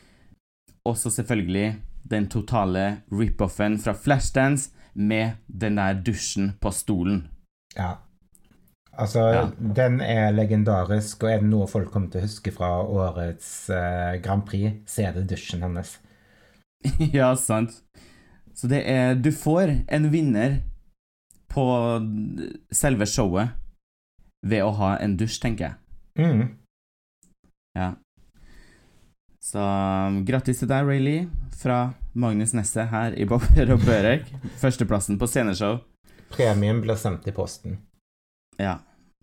Også 0.89 1.13
selvfølgelig 1.15 1.77
den 2.13 2.29
totale 2.31 3.03
rip-offen 3.13 3.79
fra 3.83 3.95
Flashdance 3.97 4.71
med 4.95 5.39
den 5.49 5.77
der 5.81 5.95
dusjen 6.05 6.53
på 6.61 6.71
stolen. 6.77 7.23
Ja. 7.77 7.95
Altså, 8.93 9.21
Ja. 9.33 9.45
den 9.57 10.01
er 10.05 10.33
legendarisk, 10.37 11.23
og 11.25 11.31
er 11.33 11.39
det 11.41 11.49
noe 11.49 11.67
folk 11.67 11.89
kommer 11.91 12.11
til 12.13 12.21
å 12.21 12.27
huske 12.27 12.53
fra 12.53 12.69
årets 12.85 13.71
eh, 13.73 14.19
Grand 14.23 14.45
Prix, 14.47 14.83
så 14.87 15.07
er 15.09 15.15
det 15.17 15.31
dusjen 15.31 15.63
hennes. 15.65 15.95
ja, 17.17 17.31
sant. 17.35 17.79
Så 18.55 18.69
det 18.69 18.83
er 18.91 19.15
Du 19.17 19.31
får 19.33 19.73
en 19.89 20.11
vinner 20.13 20.59
på 21.49 21.65
selve 22.73 23.07
showet 23.09 23.49
ved 24.45 24.63
å 24.67 24.73
ha 24.77 24.97
en 25.01 25.17
dusj, 25.17 25.39
tenker 25.41 25.71
jeg. 25.71 25.77
Mm. 26.21 26.43
Ja. 27.79 27.95
Så 29.43 29.59
um, 29.59 30.21
grattis 30.27 30.61
til 30.63 30.71
deg, 30.71 30.87
Rayleigh, 30.87 31.27
fra 31.59 31.93
Magnus 32.15 32.53
Nesse 32.55 32.85
her 32.93 33.17
i 33.19 33.27
Bobber 33.27 33.75
og 33.75 33.83
Børek. 33.83 34.29
Førsteplassen 34.63 35.19
på 35.19 35.27
sceneshow. 35.27 35.81
Premien 36.31 36.79
blir 36.85 36.99
sendt 37.01 37.27
i 37.27 37.35
posten. 37.35 37.81
Ja. 38.61 38.79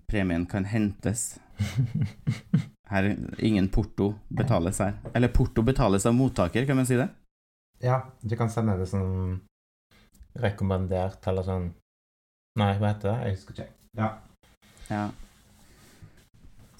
Premien 0.09 0.45
kan 0.49 0.65
hentes. 0.65 1.37
Her, 2.89 3.05
ingen 3.37 3.67
porto 3.69 4.15
betales 4.33 4.79
her. 4.81 4.95
Eller 5.13 5.29
porto 5.29 5.61
betales 5.61 6.07
av 6.09 6.15
mottaker, 6.17 6.65
kan 6.65 6.79
man 6.79 6.87
si 6.89 6.97
det? 6.97 7.05
Ja, 7.85 8.01
du 8.21 8.33
kan 8.35 8.49
sende 8.49 8.75
det 8.79 8.89
som 8.89 9.37
rekommendert, 10.39 11.21
eller 11.29 11.45
sånn 11.45 11.69
Nei, 12.59 12.73
hva 12.81 12.89
heter 12.89 13.11
det? 13.11 13.17
Jeg 13.23 13.35
husker 13.37 13.55
ikke. 13.55 13.67
Ja. 13.95 14.07
Ja. 14.89 15.03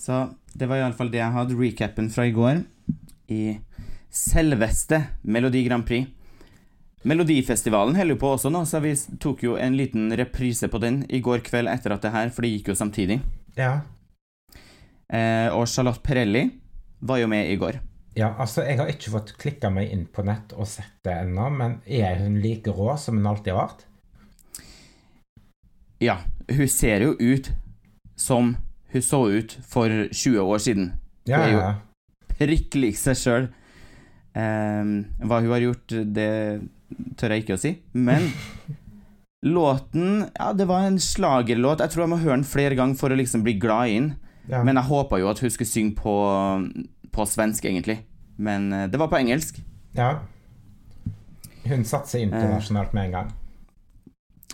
Så 0.02 0.18
det 0.58 0.68
var 0.68 0.82
iallfall 0.82 1.12
det 1.14 1.22
jeg 1.22 1.36
hadde, 1.38 1.56
recapen 1.56 2.10
fra 2.12 2.26
i 2.28 2.34
går, 2.36 2.64
i 3.32 3.60
selveste 4.10 5.04
Melodi 5.22 5.64
Grand 5.68 5.86
Prix. 5.88 6.08
Melodifestivalen 7.08 7.96
holder 7.96 8.18
jo 8.18 8.20
på 8.20 8.34
også 8.36 8.52
nå, 8.52 8.66
så 8.68 8.82
vi 8.84 8.92
tok 9.24 9.46
jo 9.46 9.56
en 9.56 9.78
liten 9.80 10.12
reprise 10.20 10.68
på 10.68 10.82
den 10.84 11.06
i 11.08 11.22
går 11.24 11.46
kveld 11.46 11.72
etter 11.72 11.96
at 11.96 12.04
det 12.04 12.12
her, 12.12 12.32
for 12.36 12.44
det 12.44 12.52
gikk 12.58 12.74
jo 12.74 12.80
samtidig. 12.80 13.22
ja. 13.58 13.80
Eh, 15.10 15.50
og 15.50 15.64
Charlotte 15.66 16.04
Perelli 16.06 16.44
var 17.00 17.18
jo 17.18 17.28
med 17.32 17.48
i 17.50 17.56
går. 17.58 17.80
Ja, 18.14 18.36
altså, 18.38 18.62
jeg 18.62 18.78
har 18.78 18.90
ikke 18.92 19.14
fått 19.14 19.32
klikka 19.42 19.72
meg 19.74 19.90
inn 19.90 20.04
på 20.06 20.22
nett 20.28 20.54
og 20.54 20.68
sett 20.70 21.00
det 21.06 21.16
ennå, 21.24 21.48
men 21.50 21.80
er 21.86 22.20
hun 22.22 22.36
like 22.44 22.70
rå 22.70 22.94
som 23.02 23.18
hun 23.18 23.30
alltid 23.32 23.56
har 23.56 23.64
vært? 23.64 23.86
Ja, 26.04 26.18
hun 26.46 26.68
ser 26.70 27.08
jo 27.08 27.16
ut 27.18 27.50
som 28.20 28.58
hun 28.94 29.02
så 29.02 29.24
ut 29.34 29.58
for 29.66 29.90
20 30.12 30.40
år 30.46 30.62
siden. 30.62 30.92
Ja, 31.30 31.42
ja. 31.50 31.74
Prikk 32.40 32.76
liker 32.80 33.02
seg 33.02 33.20
sjøl. 33.20 33.48
hva 34.34 35.40
hun 35.42 35.52
har 35.52 35.64
gjort, 35.66 35.96
det 36.16 36.30
tør 37.20 37.34
jeg 37.36 37.44
ikke 37.44 37.58
å 37.58 37.62
si, 37.62 37.72
men 37.94 38.30
låten 39.56 40.26
Ja, 40.38 40.54
det 40.54 40.66
var 40.70 40.88
en 40.88 41.00
slagerlåt. 41.00 41.84
Jeg 41.84 41.94
tror 41.94 42.06
jeg 42.06 42.12
må 42.14 42.20
høre 42.24 42.38
den 42.40 42.48
flere 42.48 42.76
ganger 42.80 42.98
for 43.00 43.12
å 43.12 43.18
liksom 43.20 43.44
bli 43.46 43.58
glad 43.60 43.90
i 43.90 43.98
den. 44.00 44.10
ja. 44.50 44.64
Men 44.64 44.80
jeg 44.80 44.90
håpa 44.90 45.20
jo 45.22 45.30
at 45.32 45.40
hun 45.44 45.52
skulle 45.54 45.70
synge 45.70 45.96
på, 46.00 46.16
på 47.12 47.26
svensk, 47.28 47.66
egentlig. 47.66 48.00
Men 48.38 48.72
eh, 48.74 48.88
det 48.90 49.00
var 49.00 49.12
på 49.12 49.20
engelsk. 49.20 49.62
ja. 49.96 50.20
Hun 51.70 51.84
satser 51.86 52.24
internasjonalt 52.24 52.94
med 52.96 53.10
en 53.10 53.12
gang. 53.12 53.28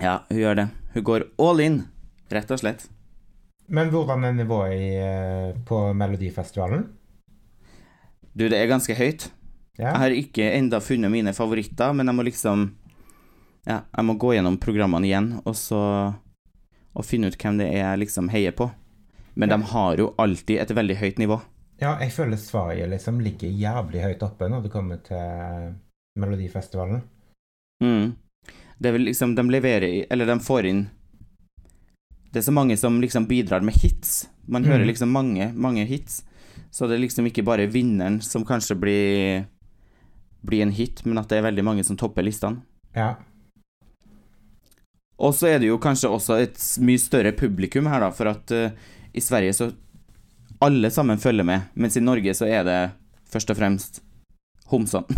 Ja, 0.01 0.17
hun 0.27 0.39
gjør 0.41 0.55
det. 0.57 0.63
Hun 0.95 1.03
går 1.07 1.23
all 1.39 1.61
in, 1.63 1.77
rett 2.33 2.49
og 2.51 2.59
slett. 2.59 2.87
Men 3.71 3.87
hvordan 3.93 4.25
er 4.27 4.33
nivået 4.35 4.73
i, 4.75 4.89
eh, 4.99 5.53
på 5.69 5.93
Melodifestivalen? 5.95 6.83
Du, 8.35 8.47
det 8.49 8.57
er 8.59 8.67
ganske 8.67 8.95
høyt. 8.95 9.29
Ja. 9.77 9.91
Jeg 9.91 9.99
har 9.99 10.09
ikke 10.15 10.45
enda 10.55 10.79
funnet 10.79 11.11
mine 11.11 11.33
favoritter, 11.35 11.93
men 11.95 12.07
jeg 12.07 12.15
må 12.15 12.23
liksom 12.27 12.71
Ja, 13.67 13.81
jeg 13.97 14.05
må 14.05 14.13
gå 14.21 14.33
gjennom 14.35 14.57
programmene 14.61 15.07
igjen, 15.07 15.41
og 15.45 15.55
så 15.55 15.79
Og 16.95 17.03
finne 17.05 17.27
ut 17.27 17.35
hvem 17.37 17.57
det 17.59 17.67
er 17.73 17.81
jeg 17.81 17.99
liksom 18.05 18.29
heier 18.31 18.51
på. 18.55 18.69
Men 19.35 19.49
de 19.49 19.57
har 19.67 19.97
jo 19.99 20.13
alltid 20.17 20.59
et 20.61 20.69
veldig 20.71 20.95
høyt 21.01 21.17
nivå. 21.19 21.41
ja, 21.81 21.97
jeg 21.99 22.11
føler 22.11 22.37
Sverige 22.37 22.87
liksom 22.87 23.19
ligger 23.19 23.49
jævlig 23.51 24.01
høyt 24.01 24.23
oppe 24.23 24.47
når 24.49 24.63
det 24.63 24.71
kommer 24.71 24.97
til 25.03 25.73
Melodifestivalen. 26.17 27.01
Mm. 27.83 28.15
Det 28.79 28.87
er 28.87 28.93
vel 28.95 29.05
liksom 29.09 29.35
De 29.35 29.43
leverer 29.43 30.05
Eller 30.09 30.25
de 30.25 30.39
får 30.39 30.65
inn 30.65 30.85
Det 32.31 32.39
er 32.39 32.45
så 32.47 32.51
mange 32.55 32.77
som 32.77 33.01
liksom 33.01 33.25
bidrar 33.27 33.61
med 33.61 33.73
hits. 33.81 34.27
Man 34.47 34.63
Mm. 34.63 34.69
hører 34.71 34.85
liksom 34.85 35.11
mange, 35.11 35.51
mange 35.53 35.85
hits. 35.85 36.23
Så 36.71 36.87
det 36.87 36.97
er 36.97 37.05
liksom 37.05 37.27
ikke 37.29 37.45
bare 37.45 37.69
vinneren 37.71 38.21
som 38.23 38.45
kanskje 38.47 38.77
blir 38.79 39.45
Blir 40.45 40.61
en 40.61 40.75
hit, 40.77 40.99
men 41.09 41.17
at 41.17 41.31
det 41.31 41.39
er 41.39 41.47
veldig 41.47 41.63
mange 41.65 41.83
som 41.83 41.97
topper 41.97 42.21
listene. 42.21 42.61
Ja. 42.93 43.15
Og 45.17 45.33
så 45.33 45.47
er 45.49 45.57
det 45.57 45.71
jo 45.71 45.79
kanskje 45.81 46.11
også 46.13 46.37
et 46.43 46.59
mye 46.85 47.01
større 47.01 47.31
publikum 47.33 47.89
her, 47.89 48.03
da, 48.03 48.11
for 48.13 48.29
at 48.29 48.53
uh, 48.53 48.75
i 49.09 49.23
Sverige 49.25 49.55
så 49.57 49.71
alle 50.61 50.91
sammen 50.93 51.17
følger 51.17 51.47
med, 51.49 51.71
mens 51.73 51.97
i 51.97 52.03
Norge 52.03 52.35
så 52.37 52.45
er 52.45 52.61
det 52.67 52.79
først 53.31 53.49
og 53.55 53.57
fremst 53.57 54.03
homsene. 54.69 55.17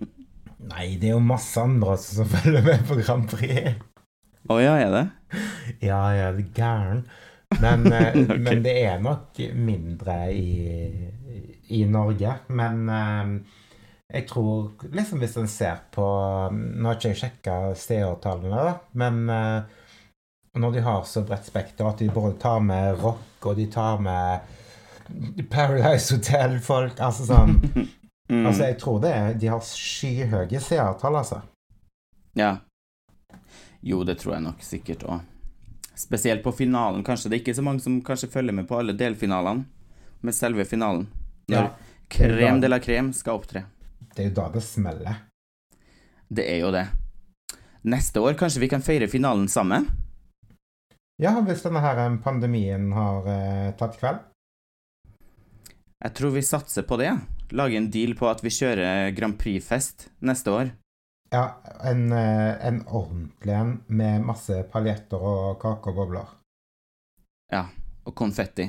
Nei, 0.72 0.94
det 0.96 1.10
er 1.10 1.16
jo 1.18 1.20
masse 1.24 1.60
andre 1.60 1.96
også 1.98 2.22
som 2.22 2.30
følger 2.38 2.64
med 2.64 2.88
på 2.88 2.98
Grand 3.02 3.28
Prix. 3.30 3.74
Å 4.48 4.58
ja, 4.60 4.74
er 4.76 4.90
det? 4.92 5.04
Ja, 5.84 6.00
ja, 6.12 6.32
det 6.36 6.46
er 6.46 6.56
gæren. 6.56 7.04
Men, 7.62 7.86
okay. 7.92 8.38
Men 8.38 8.62
det 8.64 8.74
er 8.84 9.02
nok 9.02 9.38
mindre 9.54 10.18
i, 10.32 10.50
i 11.76 11.84
Norge. 11.90 12.34
Men 12.48 12.88
eh, 12.88 13.32
jeg 14.14 14.28
tror 14.30 14.90
liksom 14.92 15.22
hvis 15.22 15.38
en 15.40 15.48
ser 15.50 15.80
på 15.94 16.04
Nå 16.54 16.86
har 16.88 16.98
ikke 16.98 17.14
jeg 17.14 17.20
sjekka 17.22 17.56
seertallene, 17.78 18.66
da, 18.68 18.74
men 19.00 19.24
eh, 19.32 19.80
når 20.60 20.76
de 20.76 20.84
har 20.86 21.02
så 21.08 21.24
bredt 21.26 21.48
spekter 21.48 21.88
at 21.88 21.98
de 21.98 22.12
både 22.14 22.36
tar 22.38 22.60
med 22.62 23.00
rock, 23.02 23.40
og 23.42 23.56
de 23.58 23.66
tar 23.66 23.98
med 24.02 24.52
Paradise 25.50 26.14
Hotel-folk 26.14 27.00
Altså 27.02 27.26
sånn 27.26 27.58
Mm. 28.28 28.46
Altså, 28.46 28.64
jeg 28.64 28.78
tror 28.80 29.00
det 29.04 29.10
er 29.12 29.34
De 29.36 29.48
har 29.52 29.60
skyhøye 29.60 30.60
seertall, 30.60 31.16
altså. 31.20 31.42
Ja. 32.36 32.56
Jo, 33.84 34.00
det 34.04 34.18
tror 34.22 34.38
jeg 34.38 34.44
nok 34.46 34.64
sikkert 34.64 35.04
òg. 35.04 35.26
Spesielt 35.94 36.42
på 36.42 36.52
finalen, 36.52 37.04
kanskje. 37.06 37.30
Det 37.30 37.36
er 37.38 37.42
ikke 37.44 37.56
så 37.56 37.62
mange 37.62 37.80
som 37.84 38.00
kanskje 38.02 38.30
følger 38.32 38.54
med 38.56 38.66
på 38.68 38.78
alle 38.78 38.96
delfinalene, 38.98 39.64
men 40.20 40.34
selve 40.34 40.64
finalen. 40.66 41.06
Når 41.48 41.60
Ja. 41.60 41.70
Krem 42.08 42.60
de 42.60 42.68
la 42.68 42.78
Krem 42.78 43.12
skal 43.12 43.38
opptre. 43.38 43.64
Det 44.14 44.24
er 44.24 44.28
jo 44.28 44.34
da 44.34 44.48
det 44.52 44.62
smeller. 44.62 45.16
Det 46.28 46.44
er 46.50 46.60
jo 46.60 46.70
det. 46.74 46.88
Neste 47.84 48.20
år 48.20 48.34
kanskje 48.38 48.60
vi 48.60 48.68
kan 48.68 48.82
feire 48.82 49.08
finalen 49.08 49.48
sammen? 49.48 49.88
Ja, 51.20 51.40
hvis 51.46 51.62
denne 51.62 51.80
her 51.80 51.98
pandemien 52.24 52.92
har 52.92 53.26
eh, 53.28 53.72
tatt 53.78 53.98
kveld. 54.00 54.18
Jeg 56.04 56.14
tror 56.14 56.34
vi 56.34 56.42
satser 56.42 56.82
på 56.82 56.98
det. 57.00 57.12
Lage 57.52 57.76
en 57.78 57.90
deal 57.90 58.14
på 58.18 58.28
at 58.28 58.42
vi 58.44 58.50
kjører 58.52 59.14
Grand 59.16 59.38
Prix-fest 59.38 60.08
neste 60.20 60.50
år. 60.50 60.72
Ja, 61.34 61.60
en, 61.84 62.12
eh, 62.12 62.66
en 62.66 62.82
ordentlig 62.86 63.54
en 63.58 63.72
med 63.86 64.22
masse 64.22 64.60
paljetter 64.70 65.18
og 65.18 65.56
kake 65.62 65.90
og 65.90 65.96
bobler. 65.98 66.28
Ja, 67.50 67.64
og 68.06 68.14
konfetti. 68.14 68.68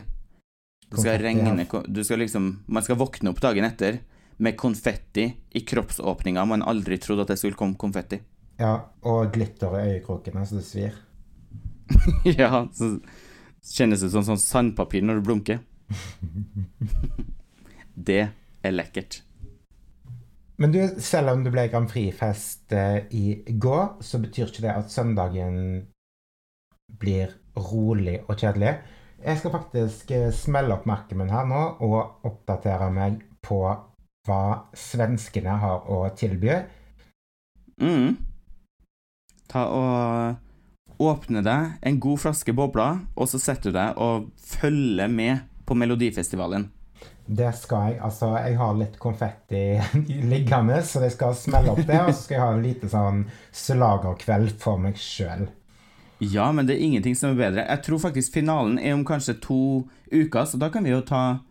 Det 0.89 1.01
skal 1.01 1.19
regne. 1.21 1.65
Du 1.86 2.04
skal 2.04 2.21
liksom 2.23 2.63
Man 2.67 2.84
skal 2.86 2.97
våkne 2.97 3.30
opp 3.34 3.41
dagen 3.41 3.65
etter 3.65 3.99
med 4.38 4.58
konfetti 4.58 5.28
i 5.49 5.62
kroppsåpninga. 5.62 6.45
Man 6.45 6.63
aldri 6.63 6.97
trodde 6.97 7.21
at 7.25 7.34
det 7.34 7.38
skulle 7.39 7.60
komme 7.60 7.78
konfetti. 7.78 8.19
Ja, 8.60 8.73
og 9.04 9.34
glitter 9.34 9.78
i 9.80 9.86
øyekrokene 9.95 10.45
så 10.47 10.60
det 10.60 10.65
svir. 10.65 10.97
ja, 12.39 12.65
så 12.73 12.95
kjennes 13.75 14.01
det 14.01 14.10
som 14.13 14.25
sånn 14.25 14.41
sandpapir 14.41 15.06
når 15.06 15.21
du 15.21 15.28
blunker. 15.30 15.62
Det 17.95 18.25
er 18.65 18.73
lekkert. 18.73 19.21
Men 20.57 20.71
du, 20.71 20.79
selv 21.03 21.33
om 21.33 21.43
det 21.43 21.51
ble 21.51 21.65
Grand 21.71 21.89
Prix-fest 21.91 22.71
eh, 22.75 23.01
i 23.11 23.57
går, 23.59 23.97
så 24.05 24.21
betyr 24.23 24.47
ikke 24.47 24.63
det 24.63 24.75
at 24.75 24.93
søndagen 24.93 25.57
blir 26.99 27.33
rolig 27.57 28.21
og 28.29 28.37
kjedelig. 28.39 28.77
Jeg 29.25 29.41
skal 29.41 29.53
faktisk 29.55 30.13
eh, 30.15 30.29
smelle 30.35 30.77
opp 30.77 30.87
merket 30.87 31.19
mitt 31.19 31.33
her 31.33 31.47
nå 31.49 31.61
og 31.83 32.27
oppdatere 32.27 32.87
meg 32.93 33.19
på 33.43 33.59
hva 34.25 34.41
svenskene 34.77 35.57
har 35.61 35.91
å 35.91 36.05
tilby. 36.17 36.55
Mm. 37.81 38.15
Ta 39.51 39.65
og 39.75 41.03
åpne 41.03 41.43
deg 41.43 41.75
en 41.83 41.99
god 41.99 42.23
flaske 42.23 42.55
bobler, 42.55 43.03
og 43.19 43.27
så 43.29 43.41
setter 43.41 43.71
du 43.73 43.77
deg 43.77 43.99
og 44.01 44.31
følger 44.39 45.11
med 45.11 45.43
på 45.67 45.75
Melodifestivalen. 45.77 46.69
Det 47.25 47.51
skal 47.57 47.89
jeg. 47.89 47.99
Altså, 48.05 48.29
jeg 48.38 48.57
har 48.59 48.75
litt 48.77 48.97
konfetti 49.01 49.63
liggende, 50.33 50.81
så 50.85 51.01
jeg 51.05 51.15
skal 51.15 51.35
smelle 51.38 51.73
opp 51.73 51.81
det. 51.81 51.99
Og 52.03 52.13
så 52.13 52.21
skal 52.21 52.38
jeg 52.38 52.43
ha 52.43 52.53
en 52.53 52.65
lite 52.65 52.89
sånn 52.91 53.23
slagerkveld 53.55 54.53
for 54.61 54.81
meg 54.81 54.99
sjøl. 55.01 55.47
Ja, 56.23 56.51
men 56.55 56.67
det 56.67 56.77
er 56.77 56.85
ingenting 56.85 57.17
som 57.17 57.33
er 57.33 57.41
bedre. 57.41 57.65
Jeg 57.65 57.83
tror 57.88 57.99
faktisk 58.05 58.38
finalen 58.38 58.77
er 58.79 58.95
om 58.95 59.03
kanskje 59.07 59.35
to 59.43 59.59
uker, 60.13 60.45
så 60.47 60.59
da 60.61 60.69
kan 60.71 60.85
vi 60.85 60.93
jo 60.93 61.01
ta 61.03 61.41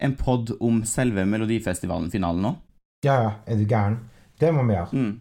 en 0.00 0.14
pod 0.16 0.54
om 0.64 0.80
selve 0.88 1.26
Melodifestivalen-finalen 1.28 2.48
òg. 2.48 2.62
Ja, 3.04 3.18
ja, 3.20 3.32
er 3.46 3.60
du 3.60 3.66
gæren? 3.68 3.98
Det 4.40 4.50
må 4.54 4.64
vi 4.64 4.78
gjøre. 4.78 4.96
Mm. 4.96 5.12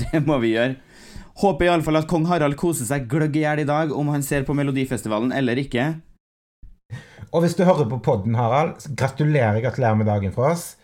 Det 0.00 0.22
må 0.24 0.38
vi 0.40 0.54
gjøre. 0.54 0.78
Håper 1.42 1.66
iallfall 1.66 1.98
at 1.98 2.08
kong 2.08 2.24
Harald 2.30 2.56
koser 2.56 2.86
seg 2.88 3.08
gløgg 3.10 3.36
i 3.36 3.42
hjel 3.44 3.64
i 3.64 3.68
dag, 3.68 3.92
om 3.92 4.08
han 4.14 4.24
ser 4.24 4.46
på 4.46 4.54
Melodifestivalen 4.56 5.34
eller 5.36 5.60
ikke. 5.60 5.90
Og 7.34 7.42
hvis 7.42 7.56
du 7.58 7.64
hører 7.66 7.88
på 7.90 7.96
podden, 7.98 8.36
Harald, 8.38 8.84
gratulerer, 8.94 9.58
gratulerer 9.58 9.96
med 9.98 10.06
dagen 10.06 10.30
fra 10.34 10.52
oss. 10.52 10.76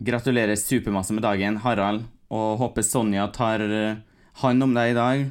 Gratulerer 0.00 0.56
supermasse 0.56 1.12
med 1.12 1.26
dagen, 1.26 1.58
Harald, 1.60 2.06
og 2.32 2.54
håper 2.62 2.86
Sonja 2.86 3.26
tar 3.36 3.60
eh, 3.60 3.98
hånd 4.40 4.64
om 4.64 4.72
deg 4.72 4.94
i 4.94 4.96
dag 4.96 5.26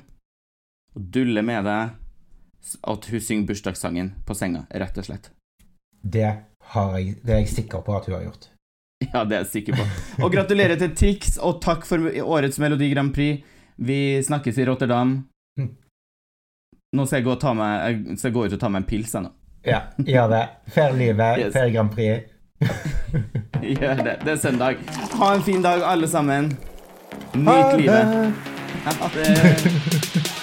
og 0.93 1.08
duller 1.15 1.45
med 1.45 1.65
deg, 1.65 1.95
at 2.93 3.08
hun 3.10 3.23
synger 3.23 3.47
bursdagssangen 3.50 4.12
på 4.28 4.36
senga, 4.38 4.67
rett 4.69 5.00
og 5.02 5.08
slett. 5.08 5.32
Det, 6.06 6.30
har 6.73 6.93
jeg, 7.00 7.17
det 7.26 7.34
er 7.34 7.41
jeg 7.41 7.56
sikker 7.56 7.82
på 7.88 7.97
at 7.97 8.06
hun 8.06 8.17
har 8.19 8.28
gjort. 8.28 8.47
Ja, 9.08 9.23
det 9.26 9.39
er 9.39 9.43
jeg 9.43 9.52
sikker 9.56 9.78
på. 9.78 9.88
Og 10.26 10.34
gratulerer 10.34 10.78
til 10.78 10.93
Tix, 10.97 11.36
og 11.41 11.63
takk 11.65 11.86
for 11.86 12.02
årets 12.21 12.58
Melodi 12.62 12.91
Grand 12.93 13.13
Prix. 13.13 13.41
Vi 13.78 14.00
snakkes 14.26 14.58
i 14.58 14.69
Rotterdam. 14.69 15.17
Mm. 15.58 15.73
Nå 16.97 17.06
skal 17.06 17.21
jeg 17.21 17.30
gå, 17.30 17.36
og 17.38 17.41
ta 17.41 17.58
meg, 17.58 18.06
jeg 18.12 18.21
skal 18.21 18.38
gå 18.38 18.45
ut 18.45 18.58
og 18.58 18.62
ta 18.62 18.69
meg 18.73 18.86
en 18.86 18.89
pils, 18.89 19.17
jeg 19.17 19.26
nå. 19.26 19.34
Ja, 19.67 19.80
gjør 20.08 20.27
det. 20.32 20.43
Fair 20.73 20.93
livet, 20.95 21.39
Yes. 21.39 21.53
fair 21.53 21.69
Grand 21.75 21.89
Prix. 21.91 22.21
Gjør 23.62 23.95
det. 24.03 24.15
Det 24.25 24.32
er 24.32 24.39
søndag. 24.41 24.75
Ha 25.19 25.34
en 25.36 25.43
fin 25.43 25.62
dag, 25.62 25.84
alle 25.91 26.08
sammen. 26.08 26.58
Nyt 27.36 27.77
livet. 27.77 28.34
Ha 28.86 29.10
det. 29.13 30.34